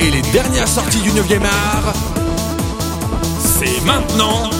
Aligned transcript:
et 0.00 0.10
les 0.10 0.22
dernières 0.32 0.66
sorties 0.66 1.00
du 1.00 1.10
9e 1.10 1.44
art, 1.44 1.92
c'est 3.38 3.80
maintenant 3.84 4.50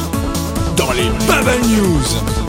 dans 0.77 0.93
les 0.93 1.09
Bubble 1.27 1.67
News. 1.69 2.42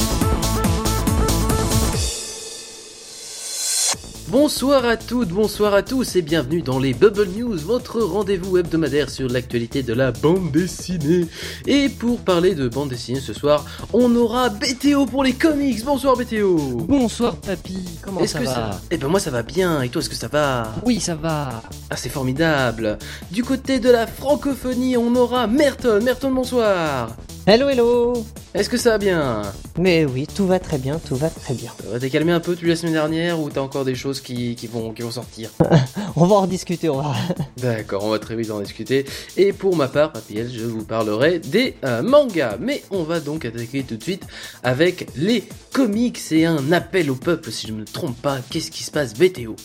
Bonsoir 4.34 4.84
à 4.86 4.98
toutes, 4.98 5.30
bonsoir 5.30 5.76
à 5.76 5.84
tous 5.84 6.16
et 6.16 6.24
bienvenue 6.24 6.64
dans 6.64 6.80
les 6.80 6.96
Bubble 6.96 7.28
News, 7.38 7.56
votre 7.56 8.02
rendez-vous 8.02 8.58
hebdomadaire 8.58 9.12
sur 9.12 9.30
l'actualité 9.30 9.84
de 9.84 9.94
la 9.94 10.12
bande 10.12 10.52
dessinée. 10.52 11.28
Et 11.68 11.88
pour 11.88 12.20
parler 12.20 12.56
de 12.56 12.68
bande 12.68 12.90
dessinée 12.90 13.20
ce 13.20 13.32
soir, 13.32 13.64
on 13.94 14.16
aura 14.16 14.50
BTO 14.50 15.06
pour 15.06 15.24
les 15.24 15.34
comics. 15.34 15.86
Bonsoir 15.86 16.18
BTO. 16.18 16.58
Bonsoir 16.88 17.36
papy, 17.36 17.78
comment 18.02 18.26
ça 18.26 18.40
va 18.40 18.82
Eh 18.90 18.98
ben 18.98 19.08
moi 19.08 19.20
ça 19.20 19.30
va 19.30 19.44
bien, 19.44 19.84
et 19.84 19.90
toi 19.90 20.02
est-ce 20.02 20.10
que 20.10 20.16
ça 20.16 20.30
va? 20.30 20.74
Oui 20.84 21.00
ça 21.00 21.14
va. 21.14 21.62
Ah 21.92 21.96
c'est 21.96 22.10
formidable. 22.10 22.98
Du 23.30 23.44
côté 23.44 23.80
de 23.80 23.92
la 23.92 24.08
francophonie, 24.08 24.98
on 24.98 25.16
aura 25.16 25.46
Merton. 25.46 26.00
Merton 26.04 26.32
bonsoir. 26.32 27.16
Hello, 27.46 27.68
hello 27.68 28.26
Est-ce 28.54 28.70
que 28.70 28.78
ça 28.78 28.92
va 28.92 28.98
bien? 28.98 29.42
Mais 29.80 30.06
oui, 30.06 30.28
tout 30.28 30.46
va 30.46 30.60
très 30.60 30.78
bien, 30.78 31.00
tout 31.00 31.16
va 31.16 31.30
très 31.30 31.56
bien. 31.56 31.72
T'es 32.00 32.12
calmé 32.12 32.32
un 32.32 32.40
peu 32.40 32.54
depuis 32.54 32.70
la 32.70 32.76
semaine 32.76 32.94
dernière 32.94 33.40
ou 33.40 33.50
t'as 33.50 33.62
encore 33.62 33.86
des 33.86 33.96
choses 33.96 34.22
qui, 34.22 34.56
vont, 34.72 34.94
qui 34.94 35.02
vont 35.02 35.12
sortir? 35.12 35.50
On 36.16 36.26
va 36.26 36.36
en 36.36 36.46
discuter, 36.48 36.90
on 36.90 37.02
va. 37.02 37.16
D'accord, 37.58 38.04
on 38.04 38.10
va 38.10 38.20
très 38.20 38.36
vite 38.36 38.52
en 38.52 38.60
discuter. 38.60 39.06
Et 39.36 39.52
pour 39.52 39.76
ma 39.76 39.88
part, 39.88 40.12
Papiel, 40.12 40.52
je 40.54 40.64
vous 40.66 40.84
parlerai 40.84 41.40
des 41.40 41.76
euh, 41.84 42.04
mangas. 42.04 42.58
Mais 42.60 42.84
on 42.92 43.02
va 43.02 43.20
donc 43.20 43.46
attaquer 43.46 43.82
tout 43.82 43.98
de 43.98 44.04
suite 44.04 44.28
avec 44.62 45.08
les 45.16 45.44
comics 45.72 46.20
et 46.32 46.46
un 46.46 46.72
appel 46.72 47.10
au 47.10 47.16
peuple, 47.16 47.52
si 47.52 47.66
je 47.68 47.74
ne 47.74 47.80
me 47.80 47.86
trompe 47.86 48.16
pas. 48.22 48.40
Qu'est-ce 48.52 48.70
qui 48.70 48.84
se 48.84 48.92
passe, 48.92 49.16
BTO 49.16 49.56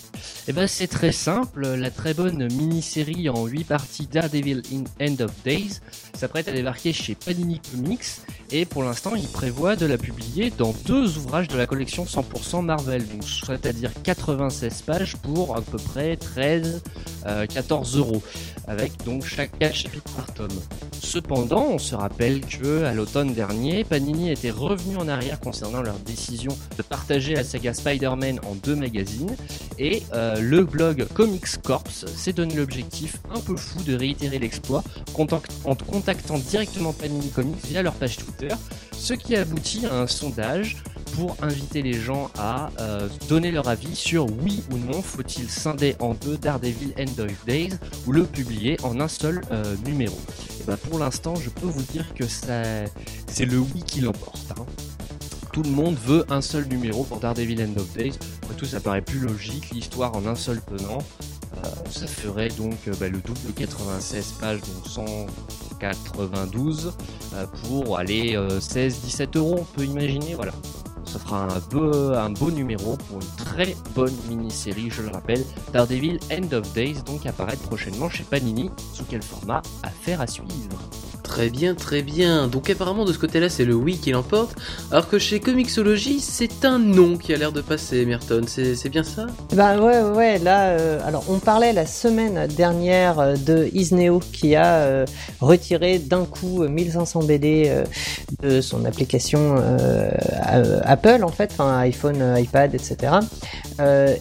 Eh 0.48 0.52
ben 0.54 0.66
c'est 0.66 0.86
très 0.86 1.12
simple, 1.12 1.66
la 1.74 1.90
très 1.90 2.14
bonne 2.14 2.48
mini-série 2.54 3.28
en 3.28 3.44
8 3.44 3.64
parties 3.64 4.08
Daredevil 4.10 4.62
in 4.72 4.84
End 5.06 5.22
of 5.22 5.30
Days 5.44 5.80
s'apprête 6.14 6.48
à 6.48 6.52
débarquer 6.52 6.94
chez 6.94 7.14
Panini 7.14 7.60
Comics 7.70 8.06
et 8.50 8.64
pour 8.64 8.82
l'instant 8.82 9.14
il 9.14 9.28
prévoit 9.28 9.76
de 9.76 9.84
la 9.84 9.97
publier 9.98 10.50
dans 10.56 10.74
deux 10.86 11.18
ouvrages 11.18 11.48
de 11.48 11.56
la 11.58 11.66
collection 11.66 12.04
100% 12.04 12.64
Marvel, 12.64 13.06
donc 13.08 13.24
c'est-à-dire 13.24 13.90
96 14.02 14.82
pages 14.82 15.16
pour 15.16 15.56
à 15.56 15.60
peu 15.60 15.78
près 15.78 16.16
13 16.16 16.82
14 17.48 17.96
euh, 17.96 17.98
euros, 17.98 18.22
avec 18.66 18.92
donc 19.04 19.24
chaque 19.24 19.52
chapitre 19.72 20.10
par 20.14 20.32
tome. 20.34 20.48
Cependant, 21.08 21.68
on 21.70 21.78
se 21.78 21.94
rappelle 21.94 22.42
que 22.42 22.84
à 22.84 22.92
l'automne 22.92 23.32
dernier, 23.32 23.82
Panini 23.82 24.30
était 24.30 24.50
revenu 24.50 24.98
en 24.98 25.08
arrière 25.08 25.40
concernant 25.40 25.80
leur 25.80 25.98
décision 26.00 26.54
de 26.76 26.82
partager 26.82 27.34
la 27.34 27.44
saga 27.44 27.72
Spider-Man 27.72 28.40
en 28.46 28.54
deux 28.54 28.76
magazines. 28.76 29.34
Et 29.78 30.02
euh, 30.12 30.38
le 30.38 30.64
blog 30.64 31.06
Comics 31.14 31.62
Corps 31.62 31.88
s'est 31.88 32.34
donné 32.34 32.56
l'objectif 32.56 33.16
un 33.34 33.40
peu 33.40 33.56
fou 33.56 33.82
de 33.84 33.94
réitérer 33.96 34.38
l'exploit 34.38 34.84
en 35.14 35.74
contactant 35.86 36.38
directement 36.38 36.92
Panini 36.92 37.30
Comics 37.30 37.64
via 37.64 37.80
leur 37.80 37.94
page 37.94 38.18
Twitter, 38.18 38.54
ce 38.92 39.14
qui 39.14 39.34
aboutit 39.34 39.86
à 39.86 39.94
un 39.94 40.06
sondage 40.06 40.76
pour 41.14 41.36
inviter 41.42 41.82
les 41.82 41.92
gens 41.92 42.30
à 42.38 42.70
euh, 42.80 43.08
donner 43.28 43.50
leur 43.50 43.68
avis 43.68 43.94
sur 43.94 44.26
oui 44.42 44.62
ou 44.72 44.78
non 44.78 45.02
faut-il 45.02 45.48
scinder 45.48 45.94
en 46.00 46.14
deux 46.14 46.36
Daredevil 46.36 46.94
End 46.98 47.22
of 47.22 47.32
Days 47.46 47.74
ou 48.06 48.12
le 48.12 48.24
publier 48.24 48.76
en 48.82 49.00
un 49.00 49.08
seul 49.08 49.42
euh, 49.50 49.76
numéro. 49.84 50.16
Et 50.60 50.64
ben 50.64 50.76
pour 50.76 50.98
l'instant, 50.98 51.34
je 51.36 51.50
peux 51.50 51.66
vous 51.66 51.82
dire 51.82 52.14
que 52.14 52.24
c'est 52.26 53.44
le 53.44 53.58
oui 53.58 53.82
qui 53.86 54.00
l'emporte. 54.00 54.52
Hein. 54.52 54.64
Tout 55.52 55.62
le 55.62 55.70
monde 55.70 55.96
veut 56.04 56.24
un 56.30 56.40
seul 56.40 56.66
numéro 56.68 57.04
pour 57.04 57.20
Daredevil 57.20 57.62
End 57.62 57.80
of 57.80 57.92
Days. 57.94 58.18
Après 58.42 58.54
tout, 58.54 58.66
ça 58.66 58.80
paraît 58.80 59.02
plus 59.02 59.20
logique, 59.20 59.70
l'histoire 59.70 60.14
en 60.14 60.26
un 60.26 60.34
seul 60.34 60.60
tenant. 60.62 60.98
Euh, 61.64 61.68
ça 61.90 62.06
ferait 62.06 62.50
donc 62.50 62.76
bah, 63.00 63.08
le 63.08 63.18
double 63.18 63.40
de 63.46 63.52
96 63.52 64.34
pages, 64.40 64.60
donc 64.60 64.86
192 64.86 66.92
pour 67.62 67.98
aller 67.98 68.36
16-17 68.36 69.38
euros, 69.38 69.56
on 69.58 69.64
peut 69.64 69.84
imaginer. 69.84 70.34
Voilà. 70.34 70.52
Ça 71.08 71.18
fera 71.18 71.44
un 71.44 71.58
beau, 71.70 72.12
un 72.12 72.30
beau 72.30 72.50
numéro 72.50 72.98
pour 73.08 73.22
une 73.22 73.44
très 73.44 73.74
bonne 73.94 74.14
mini-série, 74.28 74.90
je 74.90 75.00
le 75.00 75.08
rappelle. 75.08 75.42
Daredevil 75.72 76.18
End 76.30 76.52
of 76.52 76.70
Days, 76.74 77.02
donc 77.06 77.24
apparaître 77.24 77.62
prochainement 77.62 78.10
chez 78.10 78.24
Panini. 78.24 78.70
Sous 78.92 79.04
quel 79.08 79.22
format? 79.22 79.62
Affaire 79.82 80.20
à 80.20 80.26
suivre. 80.26 80.78
Très 81.28 81.50
bien, 81.50 81.74
très 81.74 82.00
bien. 82.00 82.48
Donc 82.48 82.70
apparemment 82.70 83.04
de 83.04 83.12
ce 83.12 83.18
côté-là, 83.18 83.50
c'est 83.50 83.66
le 83.66 83.74
oui 83.74 83.98
qui 83.98 84.12
l'emporte, 84.12 84.56
alors 84.90 85.10
que 85.10 85.18
chez 85.18 85.40
Comixology, 85.40 86.20
c'est 86.20 86.64
un 86.64 86.78
non 86.78 87.18
qui 87.18 87.34
a 87.34 87.36
l'air 87.36 87.52
de 87.52 87.60
passer, 87.60 88.06
Merton. 88.06 88.44
C'est 88.46 88.88
bien 88.88 89.02
ça? 89.02 89.26
Bah 89.54 89.78
ouais, 89.78 90.00
ouais. 90.00 90.38
Là, 90.38 90.70
euh, 90.70 90.98
alors 91.04 91.24
on 91.28 91.38
parlait 91.38 91.74
la 91.74 91.84
semaine 91.84 92.46
dernière 92.46 93.20
euh, 93.20 93.34
de 93.36 93.68
Isneo 93.74 94.20
qui 94.32 94.56
a 94.56 94.76
euh, 94.76 95.06
retiré 95.40 95.98
d'un 95.98 96.24
coup 96.24 96.66
1500 96.66 97.24
BD 97.24 97.70
de 98.42 98.62
son 98.62 98.86
application 98.86 99.56
Apple, 100.82 101.22
en 101.24 101.28
fait, 101.28 101.50
enfin 101.52 101.78
iPhone, 101.80 102.36
iPad, 102.38 102.74
etc. 102.74 103.16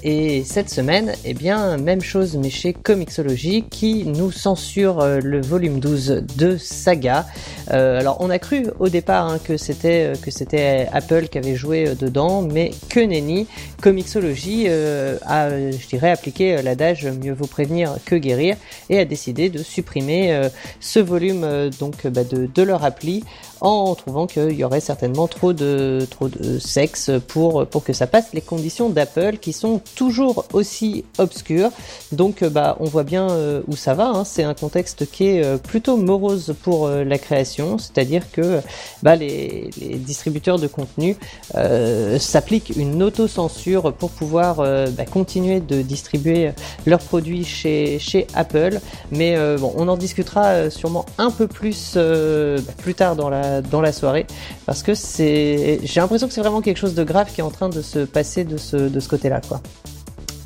et 0.03 0.43
cette 0.45 0.69
semaine, 0.69 1.13
eh 1.23 1.33
bien, 1.33 1.77
même 1.77 2.01
chose, 2.01 2.35
mais 2.35 2.49
chez 2.49 2.73
Comixology 2.73 3.63
qui 3.63 4.05
nous 4.05 4.31
censure 4.31 5.05
le 5.23 5.41
volume 5.41 5.79
12 5.79 6.23
de 6.37 6.57
Saga 6.57 7.06
Yeah. 7.07 7.23
Euh, 7.71 7.99
alors 7.99 8.17
on 8.19 8.29
a 8.29 8.39
cru 8.39 8.67
au 8.79 8.89
départ 8.89 9.27
hein, 9.27 9.39
que 9.43 9.57
c'était 9.57 10.13
euh, 10.13 10.15
que 10.15 10.31
c'était 10.31 10.87
Apple 10.91 11.27
qui 11.27 11.37
avait 11.37 11.55
joué 11.55 11.87
euh, 11.87 11.95
dedans, 11.95 12.41
mais 12.41 12.71
que 12.89 12.99
nenni. 12.99 13.47
Comixology 13.81 14.67
a, 14.67 15.49
je 15.49 15.87
dirais, 15.87 16.09
appliqué 16.09 16.61
l'adage 16.61 17.05
mieux 17.05 17.33
vaut 17.33 17.47
prévenir 17.47 17.95
que 18.05 18.15
guérir 18.15 18.55
et 18.89 18.99
a 18.99 19.05
décidé 19.05 19.49
de 19.49 19.59
supprimer 19.59 20.49
ce 20.79 20.99
volume 20.99 21.69
donc 21.79 22.07
bah, 22.07 22.23
de, 22.23 22.47
de 22.47 22.63
leur 22.63 22.83
appli 22.83 23.23
en 23.61 23.95
trouvant 23.95 24.27
qu'il 24.27 24.53
y 24.53 24.63
aurait 24.63 24.79
certainement 24.79 25.27
trop 25.27 25.53
de, 25.53 26.05
trop 26.09 26.27
de 26.27 26.59
sexe 26.59 27.11
pour, 27.27 27.65
pour 27.67 27.83
que 27.83 27.93
ça 27.93 28.07
passe 28.07 28.33
les 28.33 28.41
conditions 28.41 28.89
d'Apple 28.89 29.37
qui 29.37 29.53
sont 29.53 29.81
toujours 29.95 30.45
aussi 30.53 31.05
obscures. 31.17 31.69
Donc 32.11 32.43
bah, 32.43 32.77
on 32.79 32.85
voit 32.85 33.03
bien 33.03 33.29
euh, 33.29 33.61
où 33.67 33.75
ça 33.75 33.93
va, 33.93 34.09
hein. 34.09 34.23
c'est 34.23 34.43
un 34.43 34.53
contexte 34.53 35.09
qui 35.09 35.27
est 35.27 35.43
euh, 35.43 35.57
plutôt 35.57 35.97
morose 35.97 36.55
pour 36.61 36.87
euh, 36.87 37.03
la 37.03 37.17
création, 37.17 37.56
c'est-à-dire 37.77 38.31
que 38.31 38.61
bah, 39.03 39.15
les, 39.15 39.69
distributeurs 39.97 40.59
de 40.59 40.67
contenu 40.67 41.15
s'appliquent 42.19 42.73
une 42.75 43.01
autocensure 43.03 43.93
pour 43.93 44.11
pouvoir 44.11 44.57
bah, 44.57 45.05
continuer 45.11 45.59
de 45.59 45.81
distribuer 45.81 46.51
leurs 46.85 46.99
produits 46.99 47.43
chez, 47.43 47.99
Apple. 48.33 48.79
Mais 49.11 49.37
bon, 49.57 49.73
on 49.75 49.87
en 49.87 49.97
discutera 49.97 50.69
sûrement 50.69 51.05
un 51.17 51.31
peu 51.31 51.47
plus 51.47 51.95
bah, 51.95 52.73
plus 52.77 52.93
tard 52.93 53.15
dans 53.15 53.29
la 53.29 53.91
soirée 53.91 54.25
parce 54.65 54.83
que 54.83 54.93
j'ai 54.93 55.79
l'impression 55.95 56.27
que 56.27 56.33
c'est 56.33 56.41
vraiment 56.41 56.61
quelque 56.61 56.77
chose 56.77 56.93
de 56.93 57.03
grave 57.03 57.31
qui 57.33 57.41
est 57.41 57.43
en 57.43 57.51
train 57.51 57.69
de 57.69 57.81
se 57.81 57.99
passer 57.99 58.43
de 58.43 58.57
ce, 58.57 59.07
côté-là. 59.07 59.41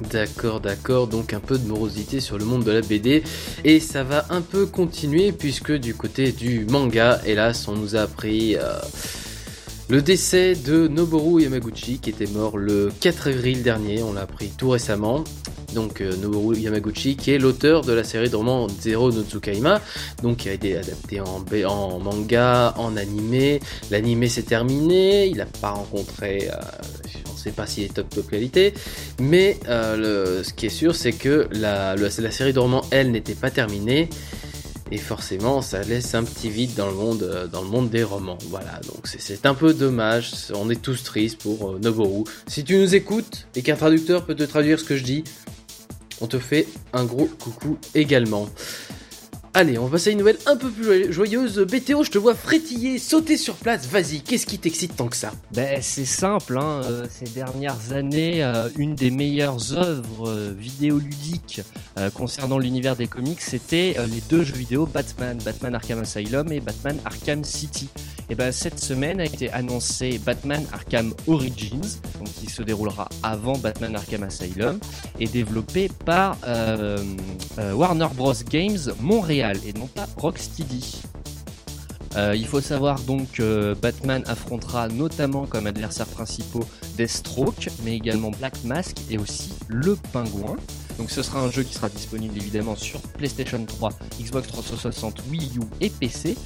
D'accord, 0.10 0.60
d'accord, 0.60 1.08
donc 1.08 1.34
un 1.34 1.40
peu 1.40 1.58
de 1.58 1.68
morosité 1.68 2.20
sur 2.20 2.38
le 2.38 2.46
monde 2.46 2.64
de 2.64 2.72
la 2.72 2.82
BD 2.82 3.24
et 3.64 3.80
ça 3.80 4.04
va 4.04 4.26
un 4.30 4.42
peu 4.42 4.66
continuer 4.66 5.32
puisque 5.32 5.72
du 5.72 5.94
côté 5.94 6.32
du 6.32 6.66
manga, 6.66 7.22
hélas, 7.26 7.68
on 7.68 7.76
nous 7.76 7.96
a 7.96 8.02
appris 8.02 8.56
euh, 8.56 8.80
le 9.90 10.02
décès 10.02 10.56
de 10.56 10.88
Noboru 10.88 11.44
Yamaguchi 11.44 12.00
qui 12.00 12.10
était 12.10 12.26
mort 12.28 12.58
le 12.58 12.92
4 13.00 13.30
avril 13.30 13.64
dernier, 13.64 14.02
on 14.04 14.14
l'a 14.14 14.22
appris 14.22 14.50
tout 14.58 14.70
récemment. 14.70 15.24
Donc 15.74 16.02
euh, 16.02 16.16
Noboru 16.18 16.58
Yamaguchi, 16.58 17.16
qui 17.16 17.32
est 17.32 17.38
l'auteur 17.38 17.82
de 17.82 17.94
la 17.94 18.04
série 18.04 18.30
de 18.30 18.36
romans 18.36 18.68
Zero 18.68 19.12
no 19.12 19.24
Tsukaima, 19.24 19.82
donc 20.22 20.38
qui 20.38 20.50
a 20.50 20.54
été 20.54 20.78
adapté 20.78 21.22
en, 21.22 21.44
en 21.66 22.00
manga, 22.00 22.74
en 22.78 22.98
animé. 22.98 23.60
L'animé 23.90 24.28
s'est 24.28 24.44
terminé, 24.44 25.28
il 25.28 25.38
n'a 25.38 25.46
pas 25.46 25.72
rencontré, 25.72 26.50
euh, 26.52 26.60
sait 27.42 27.52
pas 27.52 27.66
est 27.78 27.94
top 27.94 28.10
top 28.10 28.30
qualité, 28.30 28.74
mais 29.20 29.58
euh, 29.68 30.44
ce 30.44 30.54
qui 30.54 30.68
est 30.68 30.70
sûr, 30.70 30.96
c'est 30.96 31.14
que 31.14 31.48
la, 31.52 31.96
série 32.10 32.54
de 32.54 32.60
romans, 32.60 32.84
elle, 32.92 33.12
n'était 33.12 33.36
pas 33.36 33.52
terminée. 33.52 34.10
Et 34.94 34.98
forcément, 34.98 35.62
ça 35.62 35.84
laisse 35.84 36.16
un 36.16 36.24
petit 36.26 36.50
vide 36.50 36.74
dans 36.76 36.88
le 36.88 36.94
monde, 36.94 37.50
dans 37.50 37.62
le 37.62 37.70
monde 37.70 37.90
des 37.90 38.04
romans. 38.04 38.38
Voilà, 38.50 38.82
donc 38.86 39.08
c'est 39.08 39.46
un 39.46 39.54
peu 39.54 39.74
dommage. 39.74 40.32
On 40.54 40.70
est 40.70 40.82
tous 40.82 41.04
tristes 41.04 41.42
pour 41.42 41.80
Noboru. 41.80 42.26
Si 42.48 42.66
tu 42.66 42.76
nous 42.78 42.94
écoutes 42.94 43.48
et 43.56 43.62
qu'un 43.62 43.78
traducteur 43.78 44.26
peut 44.26 44.36
te 44.36 44.44
traduire 44.44 44.82
ce 44.82 44.84
que 44.84 44.98
je 44.98 45.04
dis, 45.04 45.24
on 46.20 46.28
te 46.28 46.40
fait 46.40 46.68
un 46.92 47.06
gros 47.06 47.30
coucou 47.40 47.78
également. 47.96 48.50
Allez, 49.54 49.78
on 49.78 49.84
va 49.86 49.92
passer 49.92 50.12
à 50.12 50.14
une 50.14 50.20
nouvelle 50.20 50.38
un 50.46 50.56
peu 50.56 50.70
plus 50.70 51.12
joyeuse. 51.12 51.60
BTO, 51.60 52.06
je 52.06 52.12
te 52.12 52.18
vois 52.18 52.36
frétiller, 52.36 52.98
sauter 52.98 53.36
sur 53.36 53.56
place. 53.56 53.86
Vas-y, 53.86 54.22
qu'est-ce 54.22 54.46
qui 54.46 54.58
t'excite 54.58 54.96
tant 54.96 55.10
que 55.10 55.16
ça 55.18 55.34
Ben, 55.52 55.82
c'est 55.82 56.06
simple, 56.06 56.58
hein. 56.58 56.82
Euh, 56.86 57.06
ces 57.10 57.26
dernières 57.26 57.92
années, 57.92 58.42
euh, 58.46 58.70
une 58.78 58.96
des 58.96 59.12
meilleures 59.12 59.74
œuvres 59.74 60.30
euh, 60.30 60.54
vidéoludiques 60.58 61.62
concernant 62.14 62.58
l'univers 62.58 62.96
des 62.96 63.08
comics, 63.08 63.42
c'était 63.42 63.96
les 64.10 64.22
deux 64.30 64.44
jeux 64.44 64.56
vidéo 64.56 64.86
Batman, 64.86 65.38
Batman 65.44 65.76
Arkham 65.76 66.00
Asylum 66.00 66.52
et 66.52 66.62
Batman 66.62 66.98
Arkham 67.04 67.44
City. 67.44 67.90
Et 68.32 68.36
ben, 68.36 68.54
cette 68.54 68.80
semaine 68.80 69.20
a 69.20 69.26
été 69.26 69.52
annoncé 69.52 70.18
Batman 70.18 70.66
Arkham 70.72 71.14
Origins, 71.28 72.00
qui 72.40 72.50
se 72.50 72.64
déroulera 72.64 73.10
avant 73.24 73.58
Batman 73.58 73.94
Arkham 73.94 74.24
Asylum, 74.24 74.80
et 75.20 75.28
développé 75.28 75.90
par 76.06 76.38
Warner 77.58 78.08
Bros 78.16 78.34
Games 78.50 78.80
Montréal 79.02 79.58
et 79.68 79.74
non 79.74 79.88
pas 79.88 80.08
Rocksteady. 80.16 81.02
Euh, 82.16 82.34
il 82.34 82.48
faut 82.48 82.62
savoir 82.62 83.02
donc 83.02 83.32
que 83.34 83.74
Batman 83.82 84.24
affrontera 84.26 84.88
notamment 84.88 85.46
comme 85.46 85.68
adversaires 85.68 86.08
principaux 86.08 86.64
Deathstroke, 86.96 87.68
mais 87.84 87.98
également 87.98 88.32
Black 88.32 88.64
Mask 88.64 88.96
et 89.10 89.18
aussi 89.18 89.52
le 89.68 89.98
Pingouin. 90.14 90.56
Donc 91.02 91.10
ce 91.10 91.24
sera 91.24 91.42
un 91.42 91.50
jeu 91.50 91.64
qui 91.64 91.74
sera 91.74 91.90
disponible 91.90 92.38
évidemment 92.38 92.76
sur 92.76 93.02
PlayStation 93.02 93.66
3, 93.66 93.90
Xbox 94.22 94.48
360, 94.50 95.24
Wii 95.32 95.58
U 95.58 95.62
et 95.80 95.90
PC. 95.90 96.38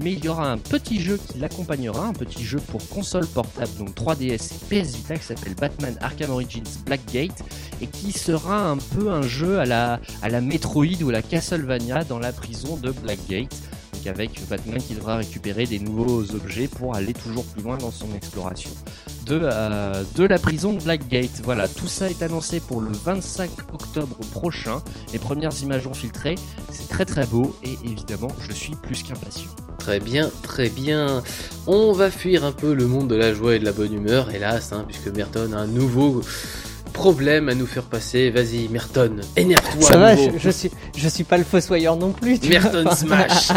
Mais 0.00 0.12
il 0.12 0.22
y 0.22 0.28
aura 0.28 0.52
un 0.52 0.58
petit 0.58 1.00
jeu 1.00 1.18
qui 1.18 1.38
l'accompagnera, 1.38 2.08
un 2.08 2.12
petit 2.12 2.44
jeu 2.44 2.58
pour 2.58 2.86
console 2.90 3.26
portable, 3.26 3.70
donc 3.78 3.94
3DS 3.96 4.52
et 4.52 4.82
PS 4.82 4.96
Vita 4.96 5.16
qui 5.16 5.24
s'appelle 5.24 5.54
Batman 5.54 5.96
Arkham 6.02 6.30
Origins 6.30 6.62
Blackgate 6.84 7.42
et 7.80 7.86
qui 7.86 8.12
sera 8.12 8.68
un 8.68 8.76
peu 8.76 9.10
un 9.10 9.22
jeu 9.22 9.60
à 9.60 9.64
la, 9.64 9.98
à 10.20 10.28
la 10.28 10.42
Metroid 10.42 11.02
ou 11.02 11.08
à 11.08 11.12
la 11.12 11.22
Castlevania 11.22 12.04
dans 12.04 12.18
la 12.18 12.34
prison 12.34 12.76
de 12.76 12.90
Blackgate 12.90 13.54
avec 14.06 14.46
Batman 14.48 14.78
qui 14.78 14.94
devra 14.94 15.16
récupérer 15.16 15.64
des 15.64 15.78
nouveaux 15.78 16.34
objets 16.34 16.68
pour 16.68 16.94
aller 16.94 17.14
toujours 17.14 17.44
plus 17.44 17.62
loin 17.62 17.78
dans 17.78 17.90
son 17.90 18.12
exploration 18.14 18.70
de, 19.26 19.38
de 20.14 20.24
la 20.24 20.38
prison 20.38 20.72
de 20.72 20.82
Blackgate. 20.82 21.40
Voilà, 21.44 21.68
tout 21.68 21.86
ça 21.86 22.10
est 22.10 22.22
annoncé 22.22 22.60
pour 22.60 22.80
le 22.80 22.90
25 22.92 23.50
octobre 23.72 24.16
prochain. 24.32 24.82
Les 25.12 25.18
premières 25.18 25.62
images 25.62 25.86
ont 25.86 25.94
filtré, 25.94 26.34
c'est 26.70 26.88
très 26.88 27.04
très 27.04 27.26
beau 27.26 27.56
et 27.62 27.78
évidemment 27.84 28.30
je 28.40 28.52
suis 28.52 28.74
plus 28.74 29.02
qu'impatient. 29.02 29.50
Très 29.78 29.98
bien, 29.98 30.30
très 30.42 30.68
bien. 30.68 31.22
On 31.66 31.92
va 31.92 32.10
fuir 32.10 32.44
un 32.44 32.52
peu 32.52 32.72
le 32.72 32.86
monde 32.86 33.08
de 33.08 33.16
la 33.16 33.34
joie 33.34 33.56
et 33.56 33.58
de 33.58 33.64
la 33.64 33.72
bonne 33.72 33.92
humeur, 33.92 34.30
hélas, 34.30 34.72
hein, 34.72 34.84
puisque 34.86 35.08
Merton 35.08 35.52
a 35.52 35.56
un 35.56 35.66
nouveau 35.66 36.22
problème 36.92 37.48
à 37.48 37.54
nous 37.54 37.66
faire 37.66 37.82
passer. 37.82 38.30
Vas-y, 38.30 38.68
Merton, 38.68 39.16
énerve-toi. 39.36 39.82
Ça 39.82 39.96
va, 39.96 40.14
je, 40.14 40.50
suis, 40.50 40.70
je 40.96 41.08
suis 41.08 41.24
pas 41.24 41.38
le 41.38 41.44
fossoyeur 41.44 41.96
non 41.96 42.12
plus. 42.12 42.38
Merton 42.48 42.84
Smash. 42.94 43.48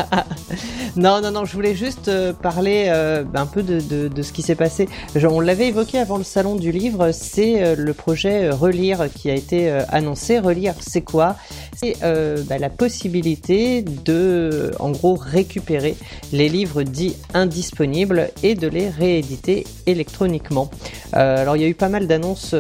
non, 0.96 1.22
non, 1.22 1.32
non, 1.32 1.46
je 1.46 1.54
voulais 1.54 1.76
juste 1.76 2.08
euh, 2.08 2.34
parler 2.34 2.86
euh, 2.88 3.24
un 3.36 3.46
peu 3.46 3.62
de, 3.62 3.80
de, 3.80 4.08
de 4.08 4.22
ce 4.22 4.32
qui 4.32 4.42
s'est 4.42 4.56
passé. 4.56 4.88
on 5.16 5.40
l'avait 5.40 5.68
évoqué 5.68 6.00
avant 6.00 6.18
le 6.18 6.24
salon 6.24 6.56
du 6.56 6.72
livre, 6.72 7.12
c'est 7.12 7.62
euh, 7.62 7.76
le 7.78 7.94
projet 7.94 8.50
Relire 8.50 9.08
qui 9.14 9.30
a 9.30 9.36
été 9.36 9.70
annoncé. 9.90 10.40
Relire, 10.40 10.74
c'est 10.80 11.02
quoi? 11.02 11.36
C'est 11.76 11.98
bah, 12.02 12.58
la 12.58 12.70
possibilité 12.70 13.82
de, 13.82 14.72
en 14.80 14.92
gros, 14.92 15.16
récupérer 15.16 15.96
les 16.32 16.48
livres 16.48 16.84
dits 16.84 17.16
indisponibles 17.34 18.30
et 18.44 18.56
de 18.56 18.68
les 18.68 18.90
rééditer 18.90 19.66
électroniquement. 19.86 20.70
alors, 21.12 21.58
il 21.58 21.62
y 21.62 21.66
a 21.66 21.68
eu 21.68 21.76
pas 21.76 21.90
mal 21.90 22.08
d'annonces 22.08 22.56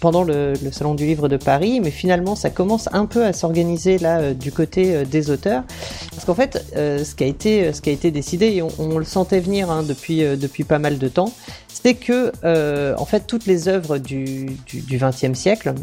pendant 0.00 0.22
le, 0.24 0.54
salon 0.72 0.94
du 0.94 1.06
livre 1.06 1.28
de 1.28 1.36
Paris, 1.36 1.80
mais 1.80 1.90
finalement 1.90 2.36
ça 2.36 2.50
commence 2.50 2.88
un 2.92 3.06
peu 3.06 3.24
à 3.24 3.32
s'organiser 3.32 3.98
là 3.98 4.18
euh, 4.18 4.34
du 4.34 4.52
côté 4.52 4.94
euh, 4.94 5.04
des 5.04 5.30
auteurs, 5.30 5.62
parce 6.10 6.24
qu'en 6.24 6.34
fait 6.34 6.64
euh, 6.76 7.04
ce 7.04 7.14
qui 7.14 7.24
a 7.24 7.26
été 7.26 7.72
ce 7.72 7.80
qui 7.80 7.90
a 7.90 7.92
été 7.92 8.10
décidé 8.10 8.46
et 8.46 8.62
on, 8.62 8.98
le 8.98 9.04
sentait 9.04 9.40
venir 9.40 9.70
hein, 9.70 9.82
depuis 9.82 10.20
depuis 10.36 10.64
pas 10.64 10.78
mal 10.78 10.98
de 10.98 11.08
temps, 11.08 11.32
c'est 11.68 11.94
que 11.94 12.32
en 12.96 13.04
fait 13.04 13.26
toutes 13.26 13.46
les 13.46 13.68
œuvres 13.68 13.98
du 13.98 14.46
du 14.66 14.98
XXe 14.98 15.38
siècle, 15.38 15.74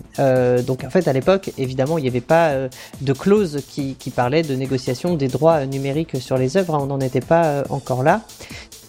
donc 0.66 0.84
en 0.84 0.90
fait 0.90 1.08
à 1.08 1.14
l'époque 1.14 1.52
évidemment 1.58 1.98
il 1.98 2.02
n'y 2.02 2.08
avait 2.08 2.22
pas 2.22 2.54
de 3.02 3.14
clause 3.14 3.62
qui, 3.68 3.96
parlait 4.16 4.44
de 4.44 4.56
négociation 4.56 5.16
des 5.16 5.28
droits 5.28 5.66
numériques 5.66 6.22
sur 6.22 6.38
les 6.38 6.58
œuvres, 6.58 6.76
hein, 6.76 6.80
on 6.82 6.88
n'en 6.88 7.00
était 7.00 7.22
pas 7.22 7.64
encore 7.70 8.04
là. 8.04 8.22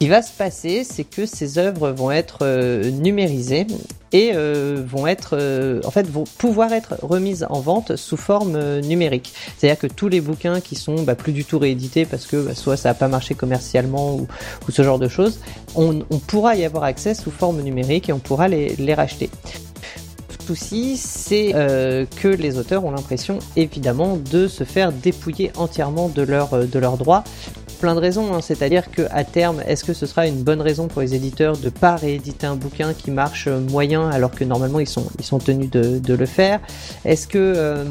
Qui 0.04 0.10
va 0.10 0.20
se 0.20 0.32
passer, 0.32 0.84
c'est 0.84 1.04
que 1.04 1.24
ces 1.24 1.56
œuvres 1.56 1.90
vont 1.90 2.10
être 2.10 2.40
euh, 2.42 2.90
numérisées 2.90 3.66
et 4.12 4.32
euh, 4.34 4.84
vont 4.86 5.06
être, 5.06 5.30
euh, 5.32 5.80
en 5.82 5.90
fait, 5.90 6.06
vont 6.06 6.24
pouvoir 6.36 6.74
être 6.74 6.96
remises 7.00 7.46
en 7.48 7.60
vente 7.60 7.96
sous 7.96 8.18
forme 8.18 8.80
numérique. 8.80 9.32
C'est-à-dire 9.56 9.78
que 9.78 9.86
tous 9.86 10.08
les 10.08 10.20
bouquins 10.20 10.60
qui 10.60 10.74
sont 10.74 11.04
bah, 11.04 11.14
plus 11.14 11.32
du 11.32 11.46
tout 11.46 11.58
réédités 11.58 12.04
parce 12.04 12.26
que 12.26 12.36
bah, 12.36 12.54
soit 12.54 12.76
ça 12.76 12.90
n'a 12.90 12.94
pas 12.94 13.08
marché 13.08 13.34
commercialement 13.34 14.16
ou, 14.16 14.28
ce 14.68 14.82
genre 14.82 14.98
de 14.98 15.08
choses, 15.08 15.40
on, 15.74 16.02
pourra 16.26 16.54
y 16.54 16.66
avoir 16.66 16.84
accès 16.84 17.14
sous 17.14 17.30
forme 17.30 17.62
numérique 17.62 18.10
et 18.10 18.12
on 18.12 18.18
pourra 18.18 18.46
les, 18.46 18.76
les 18.76 18.92
racheter 18.92 19.30
souci, 20.46 20.98
c'est 20.98 21.52
que 21.52 22.28
les 22.28 22.58
auteurs 22.58 22.84
ont 22.84 22.90
l'impression 22.90 23.38
évidemment 23.56 24.18
de 24.18 24.46
se 24.46 24.64
faire 24.64 24.92
dépouiller 24.92 25.50
entièrement 25.56 26.10
de, 26.10 26.20
leur, 26.20 26.66
de 26.68 26.78
leurs 26.78 26.98
droits 26.98 27.24
plein 27.84 27.94
de 27.94 28.00
raisons. 28.00 28.34
Hein. 28.34 28.40
C'est-à-dire 28.40 28.90
que 28.90 29.02
à 29.10 29.25
terme, 29.25 29.60
est-ce 29.66 29.84
que 29.84 29.92
ce 29.92 30.06
sera 30.06 30.26
une 30.26 30.42
bonne 30.42 30.62
raison 30.62 30.88
pour 30.88 31.02
les 31.02 31.14
éditeurs 31.14 31.58
de 31.58 31.69
pas 31.69 31.96
rééditer 31.96 32.46
un 32.46 32.56
bouquin 32.56 32.94
qui 32.94 33.10
marche 33.10 33.46
moyen 33.46 34.08
alors 34.08 34.31
que 34.31 34.42
normalement 34.42 34.81
ils 34.81 34.88
sont 34.88 35.06
ils 35.19 35.25
sont 35.25 35.38
tenus 35.38 35.70
de, 35.70 35.98
de 35.98 36.14
le 36.14 36.25
faire? 36.25 36.60
Est-ce 37.04 37.28
que 37.28 37.38
euh, 37.38 37.84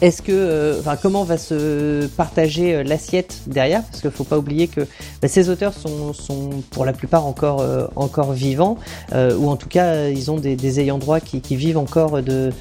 est-ce 0.00 0.22
que, 0.22 0.32
euh, 0.32 0.80
enfin, 0.80 0.96
comment 0.96 1.24
va 1.24 1.38
se 1.38 2.06
partager 2.16 2.74
euh, 2.74 2.82
l'assiette 2.82 3.40
derrière? 3.46 3.82
Parce 3.84 4.00
qu'il 4.00 4.10
faut 4.10 4.24
pas 4.24 4.38
oublier 4.38 4.68
que 4.68 4.82
bah, 5.22 5.28
ces 5.28 5.48
auteurs 5.48 5.74
sont, 5.74 6.12
sont, 6.12 6.50
pour 6.70 6.84
la 6.84 6.92
plupart 6.92 7.26
encore, 7.26 7.60
euh, 7.60 7.86
encore 7.96 8.32
vivants, 8.32 8.76
ou 9.12 9.48
en 9.50 9.56
tout 9.56 9.68
cas, 9.68 10.08
ils 10.08 10.30
ont 10.30 10.36
des, 10.36 10.80
ayants 10.80 10.98
droit 10.98 11.20
qui, 11.20 11.40
qui, 11.40 11.56
vivent 11.56 11.78
encore 11.78 12.22
de, 12.22 12.52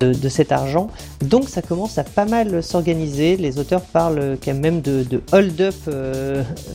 de, 0.00 0.28
cet 0.28 0.52
argent. 0.52 0.88
Donc, 1.20 1.48
ça 1.48 1.62
commence 1.62 1.98
à 1.98 2.04
pas 2.04 2.24
mal 2.24 2.62
s'organiser. 2.62 3.36
Les 3.36 3.58
auteurs 3.58 3.82
parlent 3.82 4.36
quand 4.42 4.54
même 4.54 4.80
de, 4.80 5.02
de 5.02 5.20
hold-up 5.32 5.74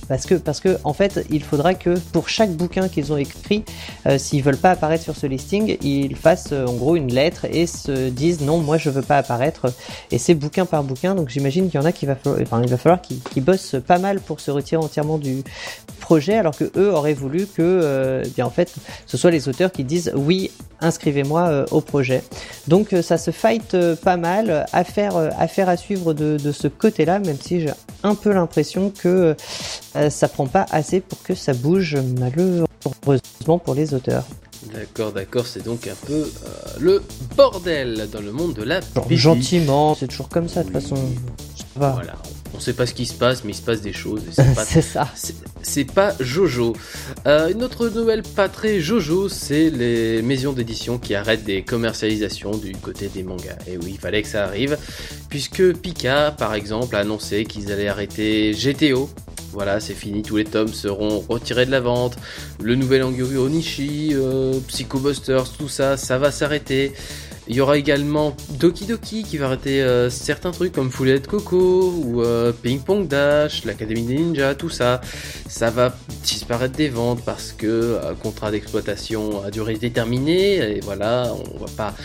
parce 0.07 0.25
que, 0.25 0.35
parce 0.35 0.59
que, 0.59 0.77
en 0.83 0.93
fait, 0.93 1.25
il 1.29 1.43
faudra 1.43 1.73
que 1.73 1.97
pour 2.11 2.29
chaque 2.29 2.51
bouquin 2.51 2.87
qu'ils 2.89 3.13
ont 3.13 3.17
écrit, 3.17 3.63
s'ils 4.17 4.43
veulent 4.43 4.57
pas 4.57 4.71
apparaître 4.71 5.03
sur 5.03 5.15
ce 5.15 5.27
listing, 5.27 5.77
ils 5.81 6.15
fassent 6.15 6.51
en 6.53 6.73
gros 6.73 6.95
une 6.95 7.13
lettre 7.13 7.45
et 7.45 7.67
se 7.67 8.09
disent 8.09 8.41
non, 8.41 8.59
moi 8.59 8.77
je 8.77 8.89
veux 8.89 9.01
pas 9.01 9.17
apparaître 9.17 9.73
et 10.09 10.17
c'est 10.17 10.33
bouquin 10.33 10.65
par 10.65 10.83
bouquin, 10.83 11.15
donc 11.15 11.29
j'imagine 11.29 11.69
qu'il 11.69 11.79
y 11.79 11.83
en 11.83 11.85
a 11.85 11.91
qui 11.91 12.05
va 12.05 12.15
falloir, 12.15 12.41
enfin, 12.41 12.61
qu'ils 13.31 13.43
bossent 13.43 13.75
pas 13.85 13.99
mal 13.99 14.19
pour 14.19 14.39
se 14.39 14.51
retirer 14.51 14.81
entièrement 14.81 15.17
du 15.17 15.43
projet, 15.99 16.35
alors 16.37 16.55
que 16.55 16.71
eux 16.75 16.91
auraient 16.91 17.13
voulu 17.13 17.45
que, 17.45 17.61
euh, 17.61 18.23
bien 18.35 18.45
en 18.45 18.49
fait, 18.49 18.73
ce 19.05 19.17
soit 19.17 19.31
les 19.31 19.47
auteurs 19.47 19.71
qui 19.71 19.83
disent 19.83 20.11
oui, 20.15 20.51
inscrivez-moi 20.81 21.47
euh, 21.47 21.65
au 21.71 21.81
projet. 21.81 22.23
Donc 22.67 22.93
euh, 22.93 23.01
ça 23.01 23.17
se 23.17 23.31
fight 23.31 23.77
pas 24.03 24.17
mal, 24.17 24.65
affaire, 24.73 25.15
affaire 25.37 25.69
à 25.69 25.77
suivre 25.77 26.13
de 26.13 26.51
ce 26.51 26.67
côté-là, 26.67 27.19
même 27.19 27.37
si 27.39 27.61
j'ai 27.61 27.71
un 28.03 28.15
peu 28.15 28.33
l'impression 28.33 28.91
que 28.91 29.35
ça 30.09 30.27
prend 30.27 30.47
pas 30.47 30.65
assez 30.71 30.99
pour 30.99 31.21
que 31.23 31.35
ça 31.35 31.53
bouge 31.53 31.97
malheureusement 32.19 33.59
pour 33.59 33.75
les 33.75 33.93
auteurs. 33.93 34.25
D'accord, 34.73 35.11
d'accord, 35.11 35.45
c'est 35.45 35.63
donc 35.63 35.87
un 35.87 35.95
peu 36.05 36.13
euh, 36.13 36.49
le 36.79 37.03
bordel 37.35 38.07
dans 38.11 38.21
le 38.21 38.31
monde 38.31 38.53
de 38.53 38.63
la. 38.63 38.79
Gentiment, 39.09 39.95
c'est 39.95 40.07
toujours 40.07 40.29
comme 40.29 40.47
ça 40.47 40.63
de 40.63 40.69
toute 40.69 40.81
façon. 40.81 40.95
Voilà, 41.75 42.15
on 42.53 42.59
sait 42.59 42.73
pas 42.73 42.85
ce 42.85 42.93
qui 42.93 43.05
se 43.05 43.13
passe, 43.13 43.43
mais 43.43 43.51
il 43.51 43.55
se 43.55 43.61
passe 43.61 43.81
des 43.81 43.93
choses. 43.93 44.23
C'est 44.65 44.81
ça. 44.81 45.09
C'est 45.61 45.85
pas 45.85 46.13
Jojo. 46.19 46.73
Euh, 47.27 47.49
une 47.49 47.63
autre 47.63 47.89
nouvelle 47.89 48.23
pas 48.23 48.49
très 48.49 48.79
Jojo, 48.79 49.29
c'est 49.29 49.69
les 49.69 50.21
maisons 50.21 50.53
d'édition 50.53 50.97
qui 50.97 51.15
arrêtent 51.15 51.43
des 51.43 51.63
commercialisations 51.63 52.51
du 52.51 52.73
côté 52.73 53.07
des 53.07 53.23
mangas. 53.23 53.57
Et 53.67 53.77
oui, 53.77 53.91
il 53.93 53.99
fallait 53.99 54.21
que 54.21 54.27
ça 54.27 54.43
arrive, 54.43 54.77
puisque 55.29 55.73
Pika, 55.73 56.31
par 56.37 56.53
exemple, 56.55 56.95
a 56.95 56.99
annoncé 56.99 57.45
qu'ils 57.45 57.71
allaient 57.71 57.87
arrêter 57.87 58.51
GTO, 58.53 59.09
voilà, 59.51 59.79
c'est 59.79 59.93
fini, 59.93 60.21
tous 60.21 60.37
les 60.37 60.45
tomes 60.45 60.73
seront 60.73 61.23
retirés 61.27 61.65
de 61.65 61.71
la 61.71 61.79
vente. 61.81 62.15
Le 62.61 62.75
nouvel 62.75 63.03
Anguru 63.03 63.37
Onishi, 63.37 64.11
euh, 64.13 64.53
Psycho 64.67 64.99
Busters, 64.99 65.51
tout 65.57 65.69
ça, 65.69 65.97
ça 65.97 66.17
va 66.17 66.31
s'arrêter. 66.31 66.93
Il 67.47 67.55
y 67.55 67.59
aura 67.59 67.77
également 67.77 68.35
Doki 68.59 68.85
Doki 68.85 69.23
qui 69.23 69.37
va 69.37 69.47
arrêter 69.47 69.81
euh, 69.81 70.09
certains 70.09 70.51
trucs 70.51 70.71
comme 70.71 70.91
Full 70.91 71.21
Coco 71.21 71.91
ou 71.97 72.21
euh, 72.21 72.51
Ping 72.51 72.79
Pong 72.79 73.07
Dash, 73.07 73.65
l'Académie 73.65 74.03
des 74.03 74.15
Ninjas, 74.19 74.55
tout 74.55 74.69
ça. 74.69 75.01
Ça 75.49 75.69
va 75.71 75.93
disparaître 76.23 76.77
des 76.77 76.89
ventes 76.89 77.23
parce 77.25 77.51
que 77.51 77.67
euh, 77.67 78.13
contrat 78.13 78.51
d'exploitation 78.51 79.43
à 79.43 79.49
durée 79.49 79.75
déterminée 79.75 80.77
et 80.77 80.79
voilà, 80.81 81.33
on 81.33 81.57
va 81.57 81.71
pas 81.75 81.95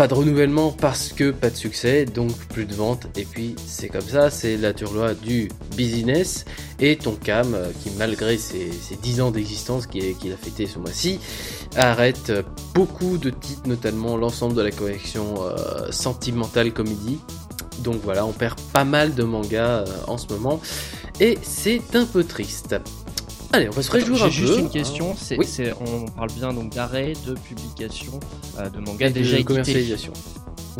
pas 0.00 0.08
de 0.08 0.14
renouvellement 0.14 0.72
parce 0.72 1.12
que 1.12 1.30
pas 1.30 1.50
de 1.50 1.56
succès, 1.56 2.06
donc 2.06 2.34
plus 2.46 2.64
de 2.64 2.72
ventes. 2.72 3.06
Et 3.18 3.26
puis 3.26 3.54
c'est 3.66 3.90
comme 3.90 4.00
ça, 4.00 4.30
c'est 4.30 4.56
la 4.56 4.72
turloi 4.72 5.12
du 5.12 5.50
business. 5.76 6.46
Et 6.78 6.96
Tonkam, 6.96 7.52
euh, 7.52 7.70
qui 7.82 7.90
malgré 7.98 8.38
ses, 8.38 8.70
10 9.02 9.20
ans 9.20 9.30
d'existence 9.30 9.86
qu'il 9.86 10.32
a 10.32 10.36
fêté 10.38 10.66
ce 10.66 10.78
mois-ci, 10.78 11.20
arrête 11.76 12.32
beaucoup 12.74 13.18
de 13.18 13.28
titres, 13.28 13.68
notamment 13.68 14.16
l'ensemble 14.16 14.54
de 14.54 14.62
la 14.62 14.70
collection 14.70 15.34
euh, 15.42 15.92
Sentimental 15.92 16.72
Comedy. 16.72 17.20
Donc 17.80 18.00
voilà, 18.02 18.24
on 18.24 18.32
perd 18.32 18.58
pas 18.72 18.84
mal 18.84 19.14
de 19.14 19.22
mangas 19.22 19.84
en 20.06 20.16
ce 20.16 20.28
moment. 20.28 20.62
Et 21.20 21.36
c'est 21.42 21.94
un 21.94 22.06
peu 22.06 22.24
triste. 22.24 22.74
Allez, 23.52 23.68
on 23.68 23.72
va 23.72 23.82
se 23.82 23.90
réjouir 23.90 24.22
un 24.22 24.26
peu. 24.26 24.32
J'ai 24.32 24.46
juste 24.46 24.58
une 24.58 24.70
question. 24.70 25.14
C'est, 25.16 25.72
on 25.80 26.06
parle 26.06 26.32
bien 26.32 26.52
donc 26.52 26.72
d'arrêt 26.72 27.14
de 27.26 27.34
publication 27.34 28.20
de 28.58 28.78
mangas 28.78 29.10
déjà 29.10 29.38
de 29.38 29.42
commercialisation. 29.42 30.12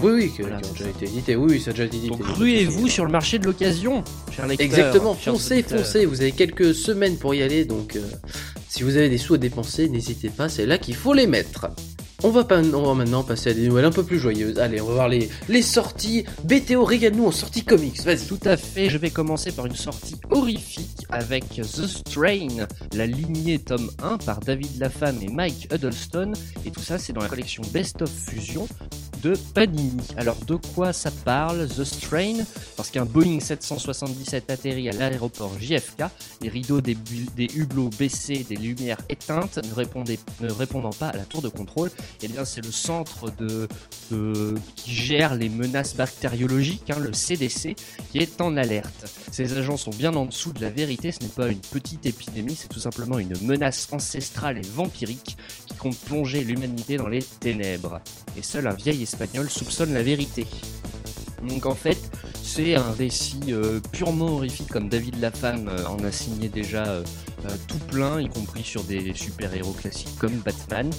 Oui, 0.02 0.12
oui, 0.12 0.30
qui, 0.30 0.42
ont 0.42 0.46
déjà 0.46 0.88
été 0.88 1.06
édités. 1.06 1.36
Oui, 1.36 1.52
oui, 1.52 1.60
ça 1.60 1.70
a 1.70 1.72
déjà 1.72 1.84
été 1.84 1.96
édité. 1.96 2.16
Donc 2.16 2.24
ruez-vous 2.24 2.88
sur 2.88 3.04
le 3.04 3.10
marché 3.10 3.38
de 3.38 3.44
l'occasion, 3.44 4.04
cher 4.30 4.46
lecteur. 4.46 4.64
Exactement, 4.64 5.14
foncez, 5.14 5.62
foncez. 5.62 6.06
Vous 6.06 6.20
avez 6.20 6.32
quelques 6.32 6.74
semaines 6.74 7.16
pour 7.16 7.34
y 7.34 7.42
aller, 7.42 7.64
donc 7.64 7.96
euh, 7.96 8.00
si 8.68 8.82
vous 8.82 8.96
avez 8.96 9.08
des 9.08 9.18
sous 9.18 9.34
à 9.34 9.38
dépenser, 9.38 9.88
n'hésitez 9.88 10.30
pas, 10.30 10.48
c'est 10.48 10.66
là 10.66 10.78
qu'il 10.78 10.94
faut 10.94 11.12
les 11.12 11.26
mettre. 11.26 11.66
On 12.22 12.30
va, 12.30 12.44
maintenant 12.94 13.22
passer 13.22 13.50
à 13.50 13.54
des 13.54 13.66
nouvelles 13.66 13.86
un 13.86 13.90
peu 13.90 14.02
plus 14.02 14.18
joyeuses. 14.18 14.58
Allez, 14.58 14.80
on 14.80 14.86
va 14.86 14.92
voir 14.92 15.08
les, 15.08 15.62
sorties. 15.62 16.24
BTO, 16.44 16.84
régale-nous 16.84 17.26
en 17.26 17.30
sortie 17.30 17.64
comics, 17.64 18.00
vas-y. 18.02 18.26
Tout 18.26 18.40
à 18.44 18.56
fait, 18.56 18.90
je 18.90 18.98
vais 18.98 19.10
commencer 19.10 19.52
par 19.52 19.66
une 19.66 19.74
sortie 19.74 20.16
horrifique 20.30 21.06
avec 21.08 21.44
The 21.48 21.86
Strain, 21.86 22.66
la 22.94 23.06
lignée 23.06 23.58
tome 23.58 23.90
1 24.02 24.18
par 24.18 24.40
David 24.40 24.78
Lafame 24.78 25.18
et 25.22 25.28
Mike 25.28 25.68
Huddleston. 25.72 26.32
Et 26.66 26.70
tout 26.70 26.82
ça, 26.82 26.98
c'est 26.98 27.12
dans 27.12 27.22
la 27.22 27.28
collection 27.28 27.62
Best 27.72 28.02
of 28.02 28.10
Fusion 28.10 28.68
de 29.22 29.34
Panini. 29.54 30.02
Alors 30.16 30.36
de 30.46 30.56
quoi 30.74 30.92
ça 30.92 31.10
parle 31.10 31.68
The 31.68 31.84
Strain? 31.84 32.36
Parce 32.76 32.90
qu'un 32.90 33.04
Boeing 33.04 33.40
777 33.40 34.50
atterrit 34.50 34.88
à 34.88 34.92
l'aéroport 34.92 35.52
JFK, 35.58 36.04
les 36.42 36.48
rideaux 36.48 36.80
des, 36.80 36.96
hublots 37.54 37.90
baissés, 37.98 38.44
des 38.48 38.56
lumières 38.56 39.00
éteintes, 39.08 39.58
ne, 39.58 40.46
ne 40.46 40.52
répondant 40.52 40.90
pas 40.90 41.08
à 41.08 41.16
la 41.16 41.24
tour 41.24 41.42
de 41.42 41.48
contrôle. 41.48 41.88
Et 41.88 42.26
eh 42.26 42.28
bien 42.28 42.44
c'est 42.44 42.64
le 42.64 42.72
centre 42.72 43.30
de, 43.38 43.68
qui 44.76 44.94
gère 44.94 45.34
les 45.34 45.48
menaces 45.48 45.94
bactériologiques, 45.94 46.90
hein, 46.90 46.98
le 46.98 47.12
CDC, 47.12 47.76
qui 48.10 48.18
est 48.18 48.40
en 48.40 48.56
alerte. 48.56 49.06
Ces 49.30 49.56
agents 49.56 49.76
sont 49.76 49.90
bien 49.90 50.14
en 50.14 50.26
dessous 50.26 50.52
de 50.52 50.60
la 50.60 50.70
vérité, 50.70 51.12
ce 51.12 51.20
n'est 51.20 51.28
pas 51.28 51.48
une 51.48 51.60
petite 51.60 52.06
épidémie, 52.06 52.56
c'est 52.56 52.68
tout 52.68 52.80
simplement 52.80 53.18
une 53.18 53.34
menace 53.42 53.88
ancestrale 53.92 54.58
et 54.58 54.62
vampirique 54.62 55.36
qui 55.66 55.74
compte 55.74 55.96
plonger 55.98 56.44
l'humanité 56.44 56.96
dans 56.96 57.08
les 57.08 57.22
ténèbres. 57.22 58.00
Et 58.36 58.42
seul 58.42 58.66
un 58.66 58.74
vieil 58.74 59.02
espagnol 59.10 59.50
soupçonne 59.50 59.92
la 59.92 60.02
vérité. 60.04 60.46
Donc 61.48 61.66
en 61.66 61.74
fait, 61.74 61.98
c'est 62.42 62.76
un 62.76 62.92
récit 62.92 63.40
euh, 63.48 63.80
purement 63.92 64.26
horrifique 64.26 64.68
comme 64.68 64.88
David 64.88 65.20
Lafame 65.20 65.68
euh, 65.68 65.84
en 65.86 65.98
a 66.04 66.12
signé 66.12 66.48
déjà 66.48 66.84
euh, 66.86 67.02
tout 67.66 67.78
plein, 67.78 68.20
y 68.20 68.28
compris 68.28 68.62
sur 68.62 68.84
des 68.84 69.12
super-héros 69.14 69.72
classiques 69.72 70.16
comme 70.18 70.34
Batman, 70.38 70.90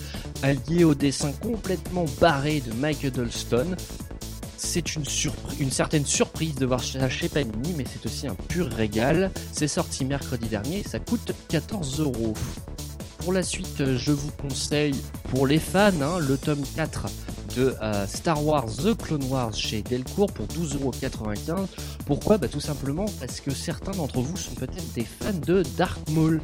allié 0.43 0.83
au 0.83 0.95
dessin 0.95 1.31
complètement 1.31 2.05
barré 2.19 2.61
de 2.61 2.73
Mike 2.73 3.03
Huddleston. 3.03 3.75
C'est 4.57 4.95
une, 4.95 5.71
certaine 5.71 6.05
surprise 6.05 6.55
de 6.55 6.67
voir 6.67 6.83
ça 6.83 7.09
chez 7.09 7.29
Panini, 7.29 7.73
mais 7.77 7.85
c'est 7.91 8.05
aussi 8.05 8.27
un 8.27 8.35
pur 8.35 8.67
régal. 8.67 9.31
C'est 9.51 9.67
sorti 9.67 10.05
mercredi 10.05 10.47
dernier 10.47 10.83
ça 10.83 10.99
coûte 10.99 11.33
14 11.49 11.99
euros. 12.01 12.35
Pour 13.19 13.33
la 13.33 13.41
suite, 13.41 13.95
je 13.95 14.11
vous 14.11 14.31
conseille, 14.39 14.95
pour 15.29 15.47
les 15.47 15.59
fans, 15.59 15.91
hein, 16.01 16.19
le 16.19 16.37
tome 16.37 16.63
4 16.75 17.07
de 17.55 17.75
euh, 17.81 18.05
Star 18.07 18.43
Wars 18.45 18.65
The 18.65 18.95
Clone 18.95 19.23
Wars 19.29 19.53
chez 19.53 19.81
Delcourt 19.81 20.31
pour 20.31 20.45
12,95€. 20.47 21.67
Pourquoi? 22.05 22.37
Bah, 22.37 22.47
Tout 22.47 22.59
simplement 22.59 23.05
parce 23.19 23.41
que 23.41 23.51
certains 23.51 23.91
d'entre 23.91 24.19
vous 24.19 24.37
sont 24.37 24.55
peut-être 24.55 24.93
des 24.93 25.05
fans 25.05 25.33
de 25.45 25.63
Dark 25.77 25.99
Maul 26.09 26.41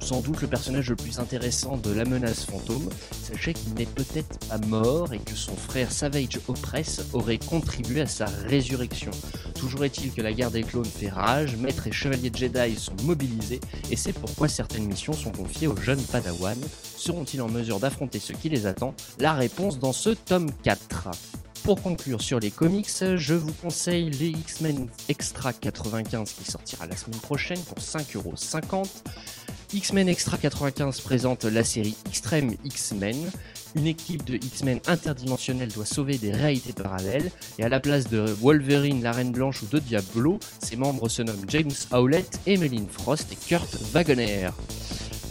sans 0.00 0.20
doute 0.20 0.40
le 0.40 0.48
personnage 0.48 0.90
le 0.90 0.96
plus 0.96 1.18
intéressant 1.18 1.76
de 1.76 1.92
la 1.92 2.04
menace 2.04 2.44
fantôme, 2.44 2.88
sachez 3.22 3.54
qu'il 3.54 3.74
n'est 3.74 3.86
peut-être 3.86 4.38
pas 4.48 4.58
mort 4.66 5.12
et 5.12 5.18
que 5.18 5.34
son 5.34 5.56
frère 5.56 5.92
Savage 5.92 6.40
Opress 6.48 7.02
aurait 7.12 7.38
contribué 7.38 8.00
à 8.00 8.06
sa 8.06 8.26
résurrection. 8.46 9.10
Toujours 9.58 9.84
est-il 9.84 10.12
que 10.12 10.22
la 10.22 10.32
guerre 10.32 10.50
des 10.50 10.62
clones 10.62 10.84
fait 10.84 11.08
rage, 11.08 11.56
maîtres 11.56 11.86
et 11.86 11.92
chevaliers 11.92 12.32
Jedi 12.34 12.76
sont 12.76 12.96
mobilisés, 13.04 13.60
et 13.90 13.96
c'est 13.96 14.12
pourquoi 14.12 14.48
certaines 14.48 14.86
missions 14.86 15.12
sont 15.12 15.32
confiées 15.32 15.66
aux 15.66 15.76
jeunes 15.76 16.02
Padawan. 16.02 16.58
Seront-ils 16.96 17.42
en 17.42 17.48
mesure 17.48 17.80
d'affronter 17.80 18.18
ce 18.18 18.32
qui 18.32 18.48
les 18.48 18.66
attend? 18.66 18.94
La 19.18 19.34
réponse 19.34 19.78
dans 19.78 19.92
ce 19.92 20.10
tome 20.10 20.50
4. 20.62 21.10
Pour 21.68 21.82
conclure 21.82 22.22
sur 22.22 22.40
les 22.40 22.50
comics, 22.50 22.88
je 23.16 23.34
vous 23.34 23.52
conseille 23.52 24.08
les 24.08 24.28
X-Men 24.28 24.88
Extra 25.10 25.52
95 25.52 26.32
qui 26.32 26.50
sortira 26.50 26.86
la 26.86 26.96
semaine 26.96 27.20
prochaine 27.20 27.60
pour 27.60 27.76
5,50€. 27.76 28.88
X-Men 29.74 30.08
Extra 30.08 30.38
95 30.38 31.02
présente 31.02 31.44
la 31.44 31.62
série 31.64 31.94
Extreme 32.06 32.54
X-Men. 32.64 33.16
Une 33.74 33.86
équipe 33.86 34.24
de 34.24 34.36
X-Men 34.36 34.80
interdimensionnels 34.86 35.70
doit 35.70 35.84
sauver 35.84 36.16
des 36.16 36.32
réalités 36.32 36.72
parallèles 36.72 37.30
et 37.58 37.64
à 37.64 37.68
la 37.68 37.80
place 37.80 38.08
de 38.08 38.20
Wolverine, 38.20 39.02
la 39.02 39.12
Reine 39.12 39.32
Blanche 39.32 39.62
ou 39.62 39.66
de 39.66 39.78
Diablo, 39.78 40.40
ses 40.64 40.76
membres 40.76 41.10
se 41.10 41.20
nomment 41.20 41.44
James 41.48 41.70
Howlett, 41.90 42.40
Emmeline 42.46 42.88
Frost 42.88 43.30
et 43.30 43.36
Kurt 43.36 43.76
Wagoner. 43.92 44.48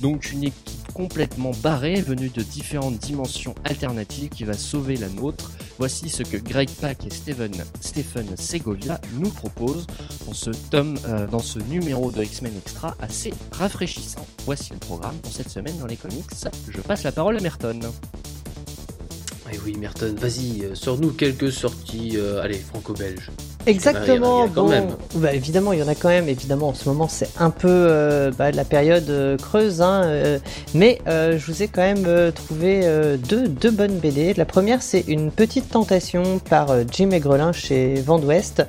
Donc 0.03 0.31
une 0.31 0.43
équipe 0.43 0.76
complètement 0.97 1.51
barrée 1.61 2.01
venue 2.01 2.29
de 2.29 2.41
différentes 2.41 2.97
dimensions 2.97 3.53
alternatives 3.63 4.29
qui 4.29 4.45
va 4.45 4.53
sauver 4.53 4.97
la 4.97 5.09
nôtre 5.09 5.51
Voici 5.77 6.09
ce 6.09 6.23
que 6.23 6.37
Greg 6.37 6.69
Pak 6.81 7.05
et 7.05 7.11
Stephen, 7.11 7.53
Stephen 7.81 8.35
Segovia 8.35 8.99
nous 9.13 9.29
proposent 9.29 9.85
dans 10.25 10.33
ce 10.33 10.49
tome, 10.49 10.97
euh, 11.07 11.27
dans 11.27 11.39
ce 11.39 11.59
numéro 11.59 12.09
de 12.09 12.23
X-Men 12.23 12.53
Extra 12.57 12.95
assez 12.99 13.31
rafraîchissant. 13.51 14.25
Voici 14.45 14.73
le 14.73 14.79
programme 14.79 15.15
pour 15.17 15.31
cette 15.31 15.49
semaine 15.49 15.77
dans 15.77 15.85
les 15.85 15.97
comics. 15.97 16.25
Je 16.67 16.81
passe 16.81 17.03
la 17.03 17.11
parole 17.11 17.37
à 17.37 17.41
Merton. 17.41 17.79
Eh 19.53 19.59
oui, 19.63 19.77
Merton, 19.77 20.15
vas-y, 20.17 20.63
euh, 20.63 20.73
sors-nous 20.73 21.11
quelques 21.11 21.51
sorties, 21.51 22.13
euh, 22.15 22.41
allez, 22.41 22.57
franco-belges. 22.57 23.29
Exactement. 23.67 24.47
quand 24.47 24.67
même. 24.67 24.89
Bah, 25.15 25.33
évidemment, 25.33 25.73
il 25.73 25.79
y 25.79 25.83
en 25.83 25.87
a 25.87 25.95
quand 25.95 26.09
même. 26.09 26.29
Évidemment, 26.29 26.69
en 26.69 26.73
ce 26.73 26.87
moment, 26.87 27.07
c'est 27.07 27.29
un 27.39 27.49
peu 27.49 27.67
euh, 27.69 28.31
bah, 28.37 28.51
la 28.51 28.63
période 28.63 29.09
euh, 29.09 29.37
creuse, 29.37 29.81
hein, 29.81 30.03
euh, 30.05 30.39
mais 30.73 30.99
je 31.07 31.45
vous 31.45 31.63
ai 31.63 31.67
quand 31.67 31.81
même 31.81 32.31
trouvé 32.31 32.81
deux, 33.27 33.47
deux 33.47 33.71
bonnes 33.71 33.97
BD. 33.97 34.33
La 34.33 34.45
première, 34.45 34.81
c'est 34.81 35.03
une 35.07 35.31
petite 35.31 35.69
tentation 35.69 36.39
par 36.39 36.69
Jim 36.91 37.11
Aigrelin 37.11 37.51
chez 37.51 37.95
Vent 37.95 38.19
d'Ouest. 38.19 38.63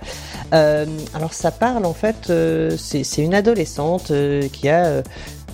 alors, 0.52 1.32
ça 1.32 1.50
parle 1.50 1.86
en 1.86 1.94
fait, 1.94 2.32
c'est 2.76 3.22
une 3.22 3.34
adolescente 3.34 4.12
qui 4.52 4.68
a 4.68 5.02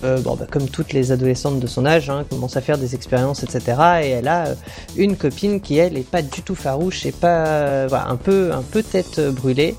euh, 0.05 0.19
bah, 0.21 0.37
comme 0.49 0.69
toutes 0.69 0.93
les 0.93 1.11
adolescentes 1.11 1.59
de 1.59 1.67
son 1.67 1.85
âge, 1.85 2.09
hein, 2.09 2.25
commence 2.29 2.55
à 2.57 2.61
faire 2.61 2.77
des 2.77 2.93
expériences, 2.93 3.43
etc. 3.43 3.61
Et 4.03 4.09
elle 4.09 4.27
a 4.27 4.47
euh, 4.47 4.55
une 4.95 5.17
copine 5.17 5.59
qui, 5.59 5.77
elle, 5.77 5.97
est 5.97 6.07
pas 6.07 6.21
du 6.21 6.41
tout 6.41 6.55
farouche 6.55 7.05
et 7.05 7.11
pas, 7.11 7.47
euh, 7.47 7.85
voilà, 7.89 8.07
un 8.07 8.15
peu, 8.15 8.51
tête 8.83 9.19
brûlée. 9.31 9.75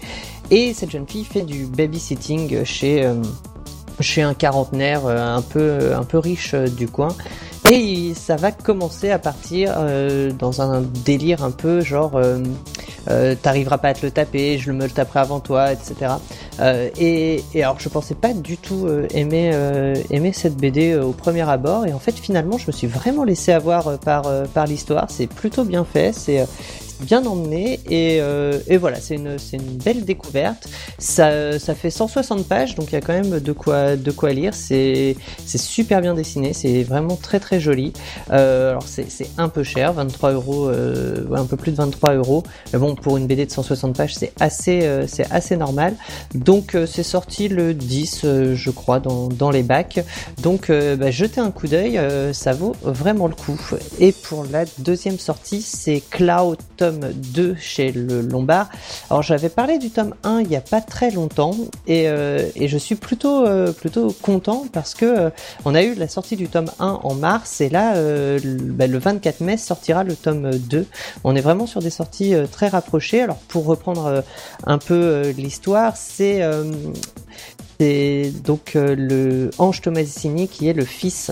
Et 0.51 0.75
cette 0.75 0.91
jeune 0.91 1.07
fille 1.07 1.25
fait 1.25 1.43
du 1.43 1.67
babysitting 1.67 2.65
chez, 2.65 3.05
un 4.19 4.35
quarantenaire 4.35 5.07
un 5.07 5.43
peu, 5.43 5.79
riche 6.15 6.55
du 6.55 6.89
coin. 6.89 7.09
Et 7.71 8.13
ça 8.15 8.37
va 8.37 8.53
commencer 8.53 9.11
à 9.11 9.19
partir 9.19 9.75
dans 10.39 10.63
un 10.63 10.83
délire 10.83 11.43
un 11.43 11.51
peu 11.51 11.81
genre 11.81 12.21
t'arriveras 13.35 13.79
pas 13.79 13.89
à 13.89 13.95
te 13.95 14.05
le 14.05 14.11
taper, 14.11 14.59
je 14.59 14.73
me 14.73 14.85
le 14.85 14.91
taperai 14.91 15.21
avant 15.21 15.41
toi, 15.41 15.73
etc. 15.73 16.13
Euh, 16.61 16.89
et, 16.99 17.43
et, 17.55 17.63
alors 17.63 17.79
je 17.79 17.89
pensais 17.89 18.15
pas 18.15 18.33
du 18.33 18.57
tout 18.57 18.87
euh, 18.87 19.07
aimer, 19.15 19.53
aimer 20.11 20.33
cette 20.33 20.57
BD 20.57 20.95
au 20.97 21.13
premier 21.13 21.49
abord, 21.49 21.87
et 21.87 21.93
en 21.93 21.99
fait 21.99 22.13
finalement 22.13 22.59
je 22.59 22.67
me 22.67 22.73
suis 22.73 22.87
vraiment 22.87 23.25
laissé 23.25 23.53
avoir 23.53 23.99
par, 23.99 24.25
par 24.55 24.67
l'histoire, 24.67 25.07
c'est 25.11 25.27
plutôt 25.27 25.65
bien 25.65 25.85
fait, 25.85 26.13
c'est 26.13 26.47
bien 27.01 27.25
emmené 27.27 27.81
et, 27.89 28.21
euh, 28.21 28.59
et 28.69 28.77
voilà, 28.77 29.01
c'est 29.01 29.17
une, 29.17 29.37
une, 29.53 29.77
belle 29.77 30.05
découverte. 30.05 30.69
Ça, 30.99 31.59
ça 31.59 31.75
fait 31.75 31.91
160 31.91 32.47
pages, 32.47 32.75
donc 32.75 32.89
il 32.91 32.95
y 32.95 32.97
a 32.97 33.01
quand 33.01 33.13
même 33.13 33.41
de 33.41 33.53
quoi, 33.53 33.97
de 33.97 34.11
quoi 34.11 34.33
lire. 34.33 34.55
C'est 34.55 35.17
super 35.45 36.01
bien 36.01 36.15
dessiné, 36.15 36.53
c'est 36.53 36.83
vraiment 36.83 37.17
très 37.17 37.41
très 37.41 37.61
joli. 37.61 37.93
Euh, 38.31 38.71
alors 38.71 38.85
c'est 38.87 39.07
un 39.39 39.49
peu 39.49 39.63
cher, 39.63 39.93
23 39.93 40.33
euros, 40.33 40.69
euh, 40.69 41.27
un 41.35 41.45
peu 41.45 41.57
plus 41.57 41.73
de 41.73 41.77
23 41.77 42.15
euros. 42.15 42.43
Mais 42.73 42.79
bon, 42.79 42.95
pour 42.95 43.17
une 43.17 43.27
BD 43.27 43.47
de 43.47 43.51
160 43.51 43.97
pages, 43.97 44.15
c'est 44.15 44.33
assez, 44.41 44.89
c'est 45.07 45.31
assez 45.31 45.57
normal. 45.57 45.95
Donc 46.35 46.77
c'est 46.87 47.03
sorti 47.03 47.49
le 47.49 47.75
10, 47.75 48.23
euh, 48.25 48.55
je 48.55 48.71
crois, 48.71 49.01
dans, 49.01 49.29
dans 49.29 49.51
les 49.51 49.63
bacs. 49.63 50.05
Donc 50.43 50.71
bah, 50.71 51.11
jetez 51.11 51.41
un 51.41 51.51
coup 51.51 51.69
d'œil, 51.69 52.01
ça 52.33 52.53
vaut 52.53 52.75
vraiment 52.83 53.27
le 53.27 53.35
coup. 53.35 53.61
Et 53.99 54.13
pour 54.13 54.45
la 54.51 54.65
deuxième 54.79 55.19
sortie, 55.19 55.63
c'est 55.63 56.03
Cloud 56.11 56.59
2 56.93 57.57
chez 57.59 57.93
le 57.93 58.21
Lombard. 58.21 58.69
Alors 59.11 59.23
j'avais 59.23 59.49
parlé 59.49 59.79
du 59.79 59.91
tome 59.91 60.15
1 60.23 60.41
il 60.41 60.49
n'y 60.49 60.57
a 60.57 60.61
pas 60.61 60.81
très 60.81 61.11
longtemps 61.11 61.55
et, 61.87 62.09
euh, 62.09 62.49
je 62.61 62.79
suis 62.79 62.95
plutôt, 62.95 63.47
euh, 63.47 63.73
plutôt 63.73 64.15
content 64.23 64.67
parce 64.73 64.95
que 64.95 65.05
euh, 65.05 65.31
on 65.65 65.75
a 65.75 65.83
eu 65.83 65.95
la 65.95 66.09
sortie 66.09 66.37
du 66.37 66.49
tome 66.49 66.71
1 66.79 67.01
en 67.03 67.15
mars 67.15 67.61
et 67.61 67.69
là 67.69 67.95
le, 67.97 68.57
bah, 68.59 68.87
le 68.87 68.99
24 68.99 69.41
mai 69.41 69.57
sortira 69.57 70.05
le 70.05 70.15
tome 70.15 70.51
2. 70.51 70.87
On 71.25 71.37
est 71.37 71.41
vraiment 71.41 71.67
sur 71.67 71.81
des 71.81 71.91
sorties 71.91 72.35
très 72.51 72.69
rapprochées. 72.69 73.23
Alors 73.23 73.39
pour 73.49 73.67
reprendre 73.67 74.25
un 74.65 74.79
peu 74.79 75.31
l'histoire, 75.37 75.97
c'est 75.97 76.43
c'est 77.79 78.33
donc 78.45 78.73
le 78.75 79.51
Ange 79.59 79.83
Tomasini 79.83 80.49
qui 80.49 80.69
est 80.69 80.73
le 80.73 80.85
fils 80.85 81.31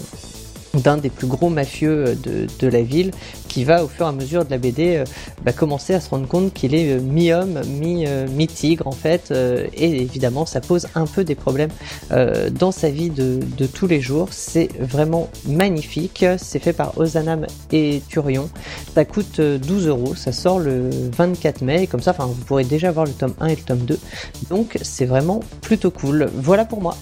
d'un 0.75 0.97
des 0.97 1.11
plus 1.11 1.27
gros 1.27 1.51
mafieux 1.51 2.17
de, 2.23 2.47
de, 2.59 2.69
la 2.69 2.83
ville 2.83 3.11
qui 3.49 3.65
va 3.65 3.85
au 3.85 3.89
fur 3.89 4.07
et 4.07 4.09
à 4.09 4.13
mesure 4.13 4.45
de 4.45 4.51
la 4.51 4.59
BD 4.59 4.97
euh, 4.97 5.05
bah, 5.45 5.53
commencer 5.53 5.95
à 5.95 6.01
se 6.01 6.11
rendre 6.11 6.27
compte 6.27 6.53
qu'il 6.53 6.75
est 6.75 6.93
euh, 6.93 7.01
mi-homme, 7.01 7.61
euh, 7.65 8.27
mi-tigre 8.29 8.87
en 8.87 8.93
fait 8.93 9.33
et 9.33 10.03
évidemment 10.03 10.47
ça 10.47 10.61
pose 10.61 10.89
un 10.95 11.07
peu 11.07 11.25
des 11.25 11.35
problèmes 11.35 11.71
dans 12.53 12.73
sa 12.73 12.91
vie 12.91 13.11
de, 13.11 13.41
de 13.57 13.67
tous 13.67 13.87
les 13.87 14.01
jours. 14.01 14.29
C'est 14.31 14.69
vraiment 14.81 15.29
magnifique, 15.47 16.25
c'est 16.39 16.59
fait 16.59 16.73
par 16.73 16.99
Ozanam 16.99 17.47
et 17.73 18.03
Turion. 18.09 18.49
Ça 18.95 19.05
coûte 19.05 19.41
12 19.41 19.89
euros, 19.89 20.15
ça 20.15 20.33
sort 20.33 20.59
le 20.59 20.91
24 21.17 21.63
mai 21.63 21.85
et 21.85 21.87
comme 21.87 22.01
ça 22.01 22.13
enfin, 22.13 22.27
vous 22.27 22.45
pourrez 22.45 22.65
déjà 22.65 22.91
voir 22.91 23.07
le 23.07 23.13
tome 23.13 23.35
1 23.41 23.47
et 23.49 23.57
le 23.57 23.63
tome 23.63 23.81
2. 23.81 23.99
Donc 24.51 24.79
c'est 24.83 25.07
vraiment 25.07 25.41
plutôt 25.61 25.91
cool. 25.91 26.29
Voilà 26.35 26.65
pour 26.65 26.81
moi. 26.81 26.97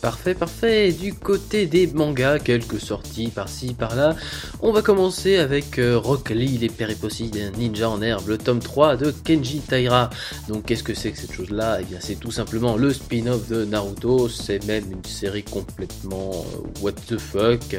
Parfait, 0.00 0.34
parfait. 0.34 0.92
Du 0.92 1.12
côté 1.12 1.66
des 1.66 1.88
mangas, 1.88 2.38
quelques 2.38 2.80
sorties 2.80 3.28
par-ci, 3.28 3.74
par-là. 3.74 4.14
On 4.60 4.70
va 4.70 4.80
commencer 4.80 5.38
avec 5.38 5.78
euh, 5.80 5.98
Rock 5.98 6.30
Lee, 6.30 6.56
les 6.56 6.68
péripossies 6.68 7.30
d'un 7.30 7.50
ninja 7.50 7.90
en 7.90 8.00
herbe, 8.00 8.28
le 8.28 8.38
tome 8.38 8.60
3 8.60 8.96
de 8.96 9.10
Kenji 9.10 9.58
Taira. 9.58 10.10
Donc 10.48 10.66
qu'est-ce 10.66 10.84
que 10.84 10.94
c'est 10.94 11.10
que 11.10 11.18
cette 11.18 11.32
chose-là? 11.32 11.78
Eh 11.80 11.84
bien 11.84 11.98
c'est 12.00 12.14
tout 12.14 12.30
simplement 12.30 12.76
le 12.76 12.92
spin-off 12.92 13.48
de 13.48 13.64
Naruto. 13.64 14.28
C'est 14.28 14.64
même 14.66 14.84
une 14.92 15.04
série 15.04 15.42
complètement 15.42 16.30
euh, 16.30 16.80
what 16.80 16.92
the 17.08 17.18
fuck. 17.18 17.76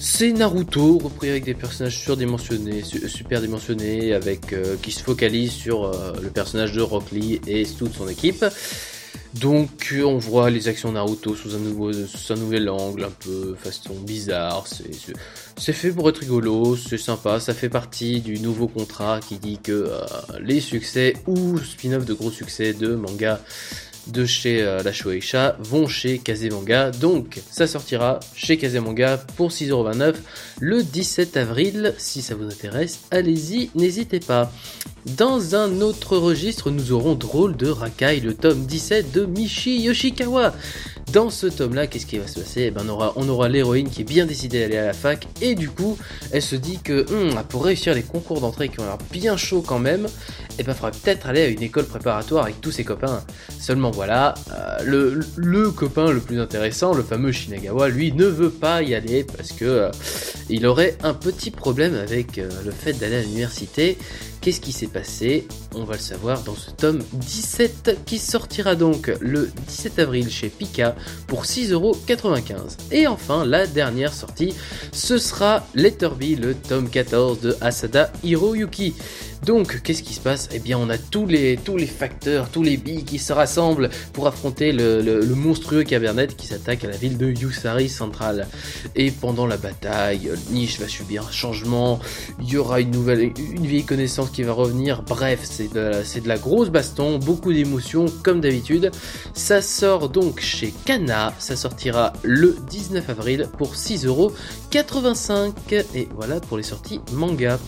C'est 0.00 0.32
Naruto 0.32 0.98
repris 0.98 1.28
avec 1.28 1.44
des 1.44 1.54
personnages 1.54 1.98
surdimensionnés, 1.98 2.82
super 2.82 3.42
dimensionnés, 3.42 4.14
avec 4.14 4.54
euh, 4.54 4.76
qui 4.80 4.92
se 4.92 5.02
focalise 5.02 5.52
sur 5.52 5.92
le 6.22 6.30
personnage 6.30 6.72
de 6.72 6.80
Rock 6.80 7.10
Lee 7.12 7.40
et 7.46 7.66
toute 7.66 7.94
son 7.94 8.08
équipe. 8.08 8.44
Donc 9.40 9.92
on 10.04 10.16
voit 10.16 10.48
les 10.48 10.68
actions 10.68 10.92
Naruto 10.92 11.34
sous 11.34 11.56
un, 11.56 11.58
nouveau, 11.58 11.92
sous 11.92 12.32
un 12.32 12.36
nouvel 12.36 12.68
angle, 12.68 13.04
un 13.04 13.10
peu 13.10 13.56
façon 13.56 13.94
bizarre. 13.94 14.64
C'est 15.56 15.72
fait 15.72 15.90
pour 15.90 16.08
être 16.08 16.18
rigolo, 16.18 16.76
c'est 16.76 16.98
sympa. 16.98 17.40
Ça 17.40 17.52
fait 17.52 17.68
partie 17.68 18.20
du 18.20 18.38
nouveau 18.38 18.68
contrat 18.68 19.18
qui 19.20 19.38
dit 19.38 19.58
que 19.58 19.72
euh, 19.72 20.00
les 20.40 20.60
succès 20.60 21.14
ou 21.26 21.58
spin-off 21.58 22.04
de 22.04 22.14
gros 22.14 22.30
succès 22.30 22.74
de 22.74 22.94
manga 22.94 23.40
de 24.06 24.24
chez 24.26 24.62
euh, 24.62 24.82
la 24.82 24.92
Shueisha 24.92 25.56
vont 25.60 25.86
chez 25.86 26.18
Kazemanga. 26.18 26.90
Donc 26.90 27.40
ça 27.50 27.66
sortira 27.66 28.20
chez 28.34 28.56
Kazemanga 28.56 29.18
pour 29.36 29.50
6,29€ 29.50 30.14
le 30.60 30.82
17 30.82 31.36
avril. 31.36 31.94
Si 31.98 32.22
ça 32.22 32.34
vous 32.34 32.46
intéresse, 32.46 33.00
allez-y, 33.10 33.70
n'hésitez 33.74 34.20
pas. 34.20 34.52
Dans 35.16 35.54
un 35.54 35.80
autre 35.80 36.16
registre, 36.16 36.70
nous 36.70 36.92
aurons 36.92 37.14
Drôle 37.14 37.56
de 37.56 37.68
Rakai, 37.68 38.20
le 38.20 38.34
tome 38.34 38.64
17 38.64 39.12
de 39.12 39.26
Michi 39.26 39.80
Yoshikawa. 39.82 40.54
Dans 41.14 41.30
ce 41.30 41.46
tome-là, 41.46 41.86
qu'est-ce 41.86 42.06
qui 42.06 42.18
va 42.18 42.26
se 42.26 42.40
passer? 42.40 42.62
Eh 42.62 42.70
ben, 42.72 42.84
On 43.14 43.28
aura, 43.28 43.48
l'héroïne 43.48 43.88
qui 43.88 44.00
est 44.00 44.04
bien 44.04 44.26
décidée 44.26 44.58
d'aller 44.58 44.78
à 44.78 44.86
la 44.86 44.92
fac 44.92 45.28
et 45.40 45.54
du 45.54 45.70
coup, 45.70 45.96
elle 46.32 46.42
se 46.42 46.56
dit 46.56 46.80
que 46.82 47.08
hum, 47.08 47.40
pour 47.48 47.64
réussir 47.64 47.94
les 47.94 48.02
concours 48.02 48.40
d'entrée 48.40 48.68
qui 48.68 48.80
ont 48.80 48.84
l'air 48.84 48.98
bien 49.12 49.36
chauds 49.36 49.62
quand 49.62 49.78
même, 49.78 50.08
eh 50.58 50.64
ben, 50.64 50.74
faudrait 50.74 50.90
peut-être 50.90 51.28
aller 51.28 51.42
à 51.42 51.46
une 51.46 51.62
école 51.62 51.84
préparatoire 51.84 52.42
avec 52.42 52.60
tous 52.60 52.72
ses 52.72 52.82
copains. 52.82 53.22
Seulement 53.60 53.92
voilà, 53.92 54.34
euh, 54.84 55.22
le, 55.36 55.70
copain 55.70 56.10
le 56.10 56.18
plus 56.18 56.40
intéressant, 56.40 56.94
le 56.94 57.04
fameux 57.04 57.30
Shinagawa, 57.30 57.90
lui 57.90 58.10
ne 58.12 58.26
veut 58.26 58.50
pas 58.50 58.82
y 58.82 58.96
aller 58.96 59.22
parce 59.22 59.52
que 59.52 59.64
euh, 59.64 59.90
il 60.50 60.66
aurait 60.66 60.96
un 61.04 61.14
petit 61.14 61.52
problème 61.52 61.94
avec 61.94 62.38
euh, 62.38 62.50
le 62.64 62.72
fait 62.72 62.92
d'aller 62.92 63.16
à 63.16 63.22
l'université 63.22 63.98
Qu'est-ce 64.44 64.60
qui 64.60 64.72
s'est 64.72 64.88
passé 64.88 65.48
On 65.74 65.84
va 65.84 65.94
le 65.94 66.00
savoir 66.00 66.42
dans 66.42 66.54
ce 66.54 66.70
tome 66.70 67.02
17 67.14 68.00
qui 68.04 68.18
sortira 68.18 68.74
donc 68.74 69.10
le 69.22 69.50
17 69.68 70.00
avril 70.00 70.28
chez 70.28 70.50
Pika 70.50 70.96
pour 71.26 71.44
6,95€. 71.44 72.92
Et 72.92 73.06
enfin, 73.06 73.46
la 73.46 73.66
dernière 73.66 74.12
sortie, 74.12 74.54
ce 74.92 75.16
sera 75.16 75.66
Letterby, 75.74 76.36
le 76.36 76.54
tome 76.54 76.90
14 76.90 77.40
de 77.40 77.56
Asada 77.62 78.12
Hiroyuki. 78.22 78.92
Donc, 79.44 79.82
qu'est-ce 79.82 80.02
qui 80.02 80.14
se 80.14 80.20
passe? 80.20 80.48
Eh 80.54 80.58
bien, 80.58 80.78
on 80.78 80.88
a 80.88 80.96
tous 80.96 81.26
les, 81.26 81.58
facteurs, 81.86 82.48
tous 82.48 82.62
les 82.62 82.78
billes 82.78 83.04
qui 83.04 83.18
se 83.18 83.30
rassemblent 83.32 83.90
pour 84.12 84.26
affronter 84.26 84.72
le, 84.72 85.22
monstrueux 85.34 85.82
Cabernet 85.82 86.34
qui 86.34 86.46
s'attaque 86.46 86.84
à 86.84 86.88
la 86.88 86.96
ville 86.96 87.18
de 87.18 87.30
Yusari 87.30 87.90
Central. 87.90 88.48
Et 88.96 89.10
pendant 89.10 89.46
la 89.46 89.58
bataille, 89.58 90.30
Niche 90.50 90.80
va 90.80 90.88
subir 90.88 91.26
un 91.28 91.30
changement, 91.30 92.00
il 92.40 92.48
y 92.48 92.56
aura 92.56 92.80
une 92.80 92.90
nouvelle, 92.90 93.20
une 93.20 93.66
vieille 93.66 93.84
connaissance 93.84 94.30
qui 94.30 94.42
va 94.42 94.52
revenir. 94.52 95.02
Bref, 95.02 95.40
c'est 95.42 95.70
de, 95.72 96.20
de 96.20 96.28
la 96.28 96.38
grosse 96.38 96.70
baston, 96.70 97.18
beaucoup 97.18 97.52
d'émotions 97.52 98.06
comme 98.22 98.40
d'habitude. 98.40 98.90
Ça 99.34 99.60
sort 99.60 100.08
donc 100.08 100.40
chez 100.40 100.72
Kana, 100.86 101.34
ça 101.38 101.56
sortira 101.56 102.14
le 102.22 102.56
19 102.70 103.10
avril 103.10 103.48
pour 103.58 103.74
6,85€. 103.74 105.84
Et 105.94 106.08
voilà 106.14 106.40
pour 106.40 106.56
les 106.56 106.62
sorties 106.62 107.00
manga. 107.12 107.58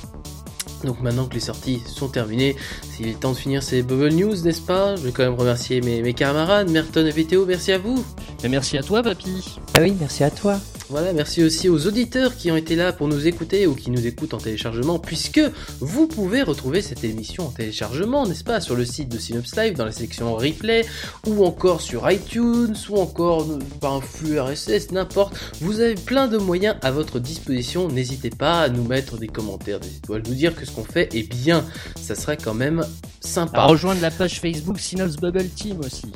Donc 0.86 1.00
maintenant 1.00 1.26
que 1.26 1.34
les 1.34 1.40
sorties 1.40 1.82
sont 1.84 2.08
terminées, 2.08 2.56
il 3.00 3.08
est 3.08 3.20
temps 3.20 3.32
de 3.32 3.36
finir 3.36 3.62
ces 3.62 3.82
Bubble 3.82 4.14
News, 4.14 4.36
n'est-ce 4.36 4.62
pas? 4.62 4.96
Je 4.96 5.02
vais 5.02 5.12
quand 5.12 5.24
même 5.24 5.34
remercier 5.34 5.80
mes, 5.80 6.00
mes 6.00 6.14
camarades, 6.14 6.70
Merton 6.70 7.04
et 7.04 7.10
VTO, 7.10 7.44
merci 7.44 7.72
à 7.72 7.78
vous. 7.78 8.02
Et 8.44 8.48
merci 8.48 8.78
à 8.78 8.82
toi, 8.82 9.02
papy. 9.02 9.58
Ah 9.74 9.80
oui, 9.82 9.96
merci 9.98 10.22
à 10.22 10.30
toi. 10.30 10.58
Voilà, 10.88 11.12
merci 11.12 11.42
aussi 11.42 11.68
aux 11.68 11.88
auditeurs 11.88 12.36
qui 12.36 12.48
ont 12.52 12.56
été 12.56 12.76
là 12.76 12.92
pour 12.92 13.08
nous 13.08 13.26
écouter 13.26 13.66
ou 13.66 13.74
qui 13.74 13.90
nous 13.90 14.06
écoutent 14.06 14.34
en 14.34 14.38
téléchargement, 14.38 15.00
puisque 15.00 15.40
vous 15.80 16.06
pouvez 16.06 16.42
retrouver 16.42 16.80
cette 16.80 17.02
émission 17.02 17.48
en 17.48 17.50
téléchargement, 17.50 18.24
n'est-ce 18.24 18.44
pas, 18.44 18.60
sur 18.60 18.76
le 18.76 18.84
site 18.84 19.08
de 19.08 19.18
Synops 19.18 19.56
Live, 19.56 19.76
dans 19.76 19.84
la 19.84 19.90
section 19.90 20.36
replay, 20.36 20.86
ou 21.26 21.44
encore 21.44 21.80
sur 21.80 22.08
iTunes, 22.08 22.76
ou 22.88 22.98
encore 22.98 23.48
par 23.80 23.94
un 23.94 24.00
flux 24.00 24.38
RSS, 24.38 24.92
n'importe. 24.92 25.34
Vous 25.60 25.80
avez 25.80 25.96
plein 25.96 26.28
de 26.28 26.38
moyens 26.38 26.76
à 26.82 26.92
votre 26.92 27.18
disposition. 27.18 27.88
N'hésitez 27.88 28.30
pas 28.30 28.60
à 28.60 28.68
nous 28.68 28.84
mettre 28.84 29.18
des 29.18 29.28
commentaires, 29.28 29.80
des 29.80 29.96
étoiles, 29.96 30.22
nous 30.28 30.34
dire 30.34 30.54
que 30.54 30.64
ce 30.64 30.70
qu'on 30.70 30.84
fait 30.84 31.12
est 31.16 31.28
bien. 31.28 31.64
Ça 32.00 32.14
serait 32.14 32.36
quand 32.36 32.54
même 32.54 32.86
sympa. 33.20 33.64
Rejoindre 33.64 34.00
la 34.00 34.12
page 34.12 34.40
Facebook 34.40 34.78
Synops 34.78 35.16
Bubble 35.16 35.48
Team 35.48 35.80
aussi 35.80 36.06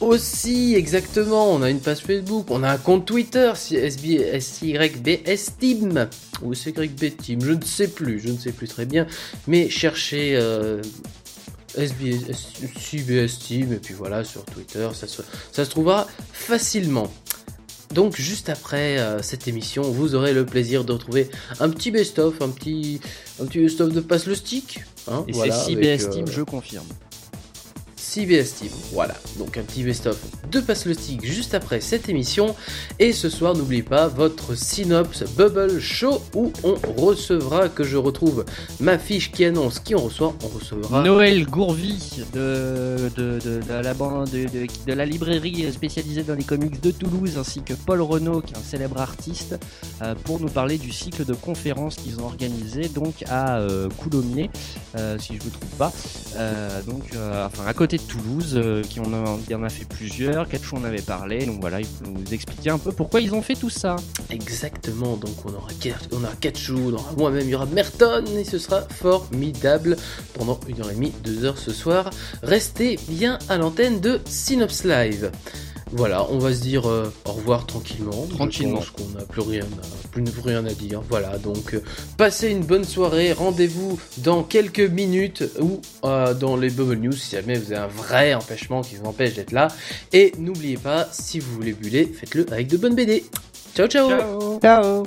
aussi, 0.00 0.74
exactement. 0.74 1.52
On 1.52 1.62
a 1.62 1.70
une 1.70 1.80
page 1.80 2.00
Facebook, 2.00 2.46
on 2.50 2.62
a 2.62 2.70
un 2.70 2.78
compte 2.78 3.06
Twitter, 3.06 3.52
SYBSTeam, 3.54 4.88
ou 6.42 6.54
SYBTeam, 6.54 7.40
je 7.42 7.52
ne 7.52 7.64
sais 7.64 7.88
plus, 7.88 8.20
je 8.20 8.28
ne 8.28 8.38
sais 8.38 8.52
plus 8.52 8.68
très 8.68 8.86
bien. 8.86 9.06
Mais 9.46 9.68
cherchez 9.68 10.36
euh, 10.36 10.82
SBS, 11.76 13.38
Team, 13.38 13.72
et 13.72 13.78
puis 13.78 13.94
voilà, 13.94 14.24
sur 14.24 14.44
Twitter, 14.44 14.88
ça 14.94 15.06
se, 15.06 15.22
ça 15.52 15.64
se 15.64 15.70
trouvera 15.70 16.06
facilement. 16.32 17.10
Donc 17.94 18.16
juste 18.16 18.48
après 18.48 18.98
euh, 18.98 19.20
cette 19.20 19.48
émission, 19.48 19.82
vous 19.82 20.14
aurez 20.14 20.32
le 20.32 20.46
plaisir 20.46 20.84
de 20.84 20.92
retrouver 20.92 21.28
un 21.58 21.68
petit 21.70 21.90
best-of, 21.90 22.40
un 22.40 22.50
petit, 22.50 23.00
un 23.42 23.46
petit 23.46 23.58
best-of 23.58 23.92
de 23.92 24.00
Passe 24.00 24.26
le 24.26 24.36
Stick. 24.36 24.84
Hein, 25.08 25.24
et 25.26 25.32
c'est 25.32 25.50
CBS 25.50 26.08
Team, 26.10 26.26
je 26.28 26.42
confirme. 26.42 26.86
CBS 28.10 28.54
Team. 28.54 28.70
Voilà, 28.92 29.14
donc 29.38 29.56
un 29.56 29.62
petit 29.62 29.84
best-of 29.84 30.18
de 30.50 30.58
Passe 30.58 30.84
le 30.86 30.94
Stick 30.94 31.24
juste 31.24 31.54
après 31.54 31.80
cette 31.80 32.08
émission. 32.08 32.56
Et 32.98 33.12
ce 33.12 33.28
soir, 33.28 33.54
n'oubliez 33.54 33.84
pas 33.84 34.08
votre 34.08 34.56
Synops 34.56 35.22
Bubble 35.36 35.78
Show 35.78 36.20
où 36.34 36.52
on 36.64 36.74
recevra, 37.00 37.68
que 37.68 37.84
je 37.84 37.96
retrouve 37.96 38.44
ma 38.80 38.98
fiche 38.98 39.30
qui 39.30 39.44
annonce 39.44 39.78
qui 39.78 39.94
on 39.94 40.00
reçoit. 40.00 40.34
On 40.42 40.48
recevra 40.48 41.02
Noël 41.04 41.46
Gourvi 41.46 42.24
de, 42.34 43.10
de, 43.16 43.60
la 43.70 43.94
bande 43.94 44.28
de, 44.30 44.66
de, 44.86 44.92
la 44.92 45.06
librairie 45.06 45.72
spécialisée 45.72 46.24
dans 46.24 46.34
les 46.34 46.42
comics 46.42 46.80
de 46.80 46.90
Toulouse, 46.90 47.38
ainsi 47.38 47.62
que 47.62 47.74
Paul 47.74 48.00
Renault, 48.00 48.40
qui 48.40 48.54
est 48.54 48.58
un 48.58 48.62
célèbre 48.62 49.00
artiste, 49.00 49.56
euh, 50.02 50.16
pour 50.24 50.40
nous 50.40 50.48
parler 50.48 50.78
du 50.78 50.90
cycle 50.90 51.24
de 51.24 51.34
conférences 51.34 51.94
qu'ils 51.94 52.18
ont 52.18 52.24
organisé 52.24 52.88
donc 52.88 53.22
à 53.28 53.58
euh, 53.58 53.88
Coulommiers, 53.98 54.50
euh, 54.96 55.16
si 55.18 55.34
je 55.36 55.40
ne 55.40 55.44
me 55.44 55.50
trompe 55.50 55.78
pas. 55.78 55.92
donc, 56.86 57.04
enfin, 57.14 57.66
à 57.66 57.74
côté 57.74 57.99
Toulouse, 58.08 58.52
euh, 58.54 58.82
qui 58.82 59.00
en 59.00 59.12
a, 59.12 59.54
en 59.54 59.62
a 59.62 59.68
fait 59.68 59.84
plusieurs. 59.84 60.48
Ketchou 60.48 60.76
en 60.76 60.84
avait 60.84 61.02
parlé, 61.02 61.46
donc 61.46 61.60
voilà, 61.60 61.80
il 61.80 61.86
faut 61.86 62.06
nous 62.06 62.32
expliquer 62.32 62.70
un 62.70 62.78
peu 62.78 62.92
pourquoi 62.92 63.20
ils 63.20 63.34
ont 63.34 63.42
fait 63.42 63.54
tout 63.54 63.70
ça. 63.70 63.96
Exactement, 64.30 65.16
donc 65.16 65.34
on 65.44 65.54
aura, 65.54 65.68
on 66.12 66.16
on 66.16 66.92
aura 66.94 67.12
moi-même, 67.16 67.44
il 67.44 67.50
y 67.50 67.54
aura 67.54 67.66
Merton, 67.66 68.24
et 68.36 68.44
ce 68.44 68.58
sera 68.58 68.82
formidable 68.82 69.96
pendant 70.34 70.58
une 70.68 70.80
heure 70.80 70.90
et 70.90 70.94
demie, 70.94 71.12
deux 71.24 71.44
heures 71.44 71.58
ce 71.58 71.72
soir. 71.72 72.10
Restez 72.42 72.98
bien 73.08 73.38
à 73.48 73.58
l'antenne 73.58 74.00
de 74.00 74.20
Synops 74.26 74.84
Live. 74.84 75.30
Voilà, 75.92 76.26
on 76.30 76.38
va 76.38 76.54
se 76.54 76.60
dire 76.60 76.88
euh, 76.88 77.12
au 77.24 77.32
revoir 77.32 77.66
tranquillement. 77.66 78.26
Tranquillement. 78.28 78.80
Je 78.80 78.90
pense 78.92 79.06
qu'on 79.06 79.18
n'a 79.18 79.24
plus 79.24 79.40
rien, 79.40 79.64
plus, 80.12 80.24
rien 80.44 80.64
à 80.64 80.72
dire. 80.72 81.02
Voilà, 81.08 81.38
donc 81.38 81.74
euh, 81.74 81.82
passez 82.16 82.50
une 82.50 82.62
bonne 82.62 82.84
soirée. 82.84 83.32
Rendez-vous 83.32 83.98
dans 84.18 84.42
quelques 84.42 84.80
minutes 84.80 85.44
ou 85.60 85.80
euh, 86.04 86.34
dans 86.34 86.56
les 86.56 86.70
Bubble 86.70 86.96
News 86.96 87.12
si 87.12 87.32
jamais 87.32 87.58
vous 87.58 87.72
avez 87.72 87.82
un 87.82 87.88
vrai 87.88 88.34
empêchement 88.34 88.82
qui 88.82 88.96
vous 88.96 89.06
empêche 89.06 89.34
d'être 89.34 89.52
là. 89.52 89.68
Et 90.12 90.32
n'oubliez 90.38 90.76
pas, 90.76 91.08
si 91.10 91.40
vous 91.40 91.52
voulez 91.54 91.72
buller, 91.72 92.06
faites-le 92.06 92.46
avec 92.52 92.68
de 92.68 92.76
bonnes 92.76 92.94
BD. 92.94 93.24
ciao. 93.74 93.88
Ciao. 93.88 94.60
ciao. 94.60 95.04